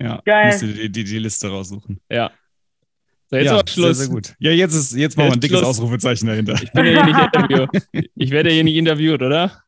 [0.02, 0.48] Ja, Geil.
[0.48, 2.00] musst du die, die, die Liste raussuchen.
[2.10, 2.32] Ja.
[3.28, 3.98] So, jetzt ja, aber Schluss.
[3.98, 4.36] Sehr, sehr gut.
[4.40, 5.70] Ja, jetzt ist jetzt machen wir ein dickes Schluss.
[5.70, 6.54] Ausrufezeichen dahinter.
[6.54, 7.70] Ich bin ja hier nicht interviewt.
[8.16, 9.64] Ich werde ja hier nicht interviewt, oder?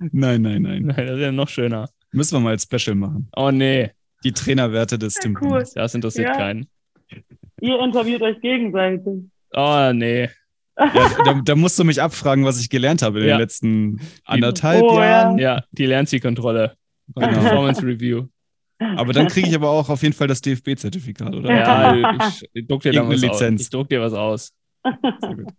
[0.00, 0.82] Nein, nein, nein.
[0.82, 1.88] Nein, das ist ja noch schöner.
[2.12, 3.28] Müssen wir mal als Special machen.
[3.36, 3.90] Oh nee.
[4.24, 5.64] Die Trainerwerte des Ja, Tim cool.
[5.74, 6.36] Das interessiert Ja.
[6.36, 6.66] keinen.
[7.60, 9.24] Ihr interviewt euch gegenseitig.
[9.54, 10.28] Oh, nee.
[10.78, 13.34] Ja, da, da musst du mich abfragen, was ich gelernt habe in Ja.
[13.36, 15.04] den letzten anderthalb Oh, ja.
[15.04, 15.38] Jahren.
[15.38, 16.76] Ja, die Lernzielkontrolle.
[17.14, 17.28] Genau.
[17.28, 18.26] Performance Review.
[18.78, 21.50] Aber dann kriege ich aber auch auf jeden Fall das DFB-Zertifikat, oder?
[21.52, 23.40] Ja, ich, ich druck dir da was Irgendeine aus.
[23.40, 23.62] Lizenz.
[23.62, 24.52] Ich druck dir was aus.
[25.20, 25.52] Sehr gut.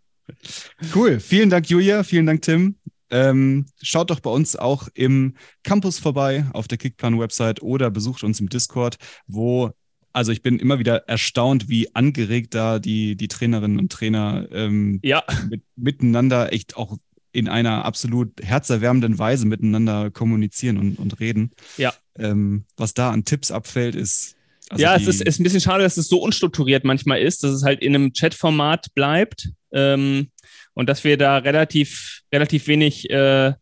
[0.95, 1.19] Cool.
[1.19, 2.03] Vielen Dank, Julia.
[2.03, 2.75] Vielen Dank, Tim.
[3.11, 8.39] Ähm, schaut doch bei uns auch im Campus vorbei auf der Kickplan-Website oder besucht uns
[8.39, 8.97] im Discord,
[9.27, 9.71] wo,
[10.13, 14.99] also ich bin immer wieder erstaunt, wie angeregt da die, die Trainerinnen und Trainer ähm,
[15.03, 16.97] Ja, mit, miteinander echt auch
[17.31, 21.51] in einer absolut herzerwärmenden Weise miteinander kommunizieren und, und reden.
[21.77, 21.93] Ja.
[22.17, 24.35] Ähm, was da an Tipps abfällt, ist.
[24.69, 27.51] also ja, es ist, ist ein bisschen schade, dass es so unstrukturiert manchmal ist, dass
[27.51, 30.29] es halt in einem Chat-Format bleibt ähm,
[30.79, 33.09] und dass wir da relativ, relativ wenig.
[33.09, 33.53] Äh,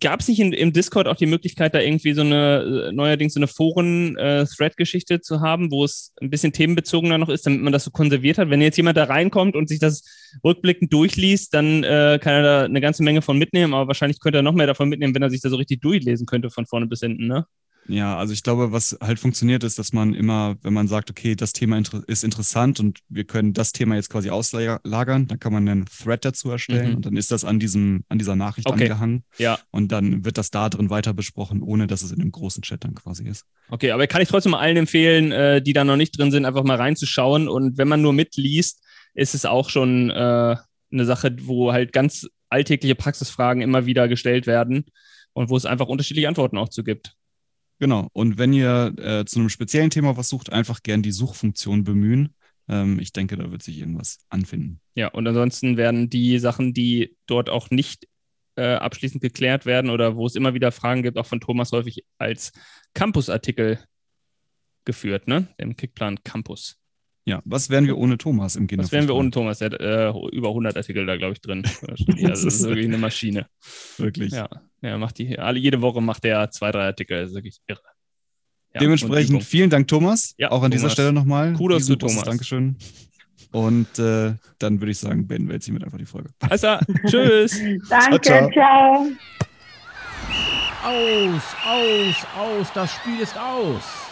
[0.00, 3.34] Gab es nicht in, im Discord auch die Möglichkeit, da irgendwie so eine, äh, neuerdings
[3.34, 7.84] so eine Foren-Thread-Geschichte zu haben, wo es ein bisschen themenbezogener noch ist, damit man das
[7.84, 8.50] so konserviert hat?
[8.50, 10.02] Wenn jetzt jemand da reinkommt und sich das
[10.42, 14.40] rückblickend durchliest, dann äh, kann er da eine ganze Menge von mitnehmen, aber wahrscheinlich könnte
[14.40, 16.88] er noch mehr davon mitnehmen, wenn er sich da so richtig durchlesen könnte von vorne
[16.88, 17.46] bis hinten, ne?
[17.88, 21.34] Ja, also ich glaube, was halt funktioniert, ist, dass man immer, wenn man sagt, okay,
[21.34, 25.66] das Thema ist interessant und wir können das Thema jetzt quasi auslagern, dann kann man
[25.68, 26.96] einen Thread dazu erstellen Mhm.
[26.96, 28.84] und dann ist das an diesem, an dieser Nachricht Okay.
[28.84, 29.58] angehangen Ja.
[29.70, 32.84] und dann wird das da drin weiter besprochen, ohne dass es in einem großen Chat
[32.84, 33.46] dann quasi ist.
[33.70, 36.64] Okay, aber kann ich trotzdem allen empfehlen, äh, die da noch nicht drin sind, einfach
[36.64, 37.48] mal reinzuschauen.
[37.48, 38.82] Und wenn man nur mitliest,
[39.14, 40.56] ist es auch schon äh,
[40.92, 44.84] eine Sache, wo halt ganz alltägliche Praxisfragen immer wieder gestellt werden
[45.32, 47.14] und wo es einfach unterschiedliche Antworten auch zu gibt.
[47.78, 48.08] Genau.
[48.12, 52.34] Und wenn ihr äh, zu einem speziellen Thema was sucht, einfach gern die Suchfunktion bemühen.
[52.68, 54.80] Ähm, ich denke, da wird sich irgendwas anfinden.
[54.94, 58.06] Ja, und ansonsten werden die Sachen, die dort auch nicht
[58.56, 62.04] äh, abschließend geklärt werden oder wo es immer wieder Fragen gibt, auch von Thomas häufig
[62.18, 62.52] als
[62.94, 63.78] Campus-Artikel
[64.84, 65.46] geführt, ne?
[65.58, 66.80] Im Kickplan Campus.
[67.28, 69.16] Ja, was wären wir ohne Thomas im Was wären wir Kinderfußball?
[69.18, 69.58] ohne Thomas?
[69.58, 71.62] Der hat äh, über 100 Artikel da, glaube ich, drin.
[71.86, 73.46] Also das ist wirklich eine Maschine.
[73.98, 74.32] Wirklich.
[74.32, 74.48] Ja,
[74.80, 77.20] ja macht die, alle, jede Woche macht der zwei, drei Artikel.
[77.20, 77.82] Das ist wirklich irre.
[78.72, 80.34] Ja, Dementsprechend vielen Dank, Thomas.
[80.38, 80.92] Ja, auch an dieser Thomas.
[80.94, 81.52] Stelle nochmal.
[81.52, 82.24] Kudos zu Thomas.
[82.24, 82.76] Dankeschön.
[83.50, 86.30] Und äh, dann würde ich sagen, beenden wir jetzt hiermit einfach die Folge.
[86.58, 86.80] Klar.
[87.06, 87.60] Tschüss.
[87.90, 88.50] Danke, Ciao, ciao.
[88.50, 89.06] ciao.
[90.82, 94.07] Aus, aus, aus, das Spiel ist aus.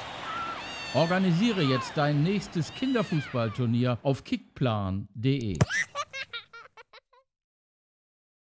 [0.96, 5.58] Organisiere jetzt dein nächstes Kinderfußballturnier auf kickplan.de.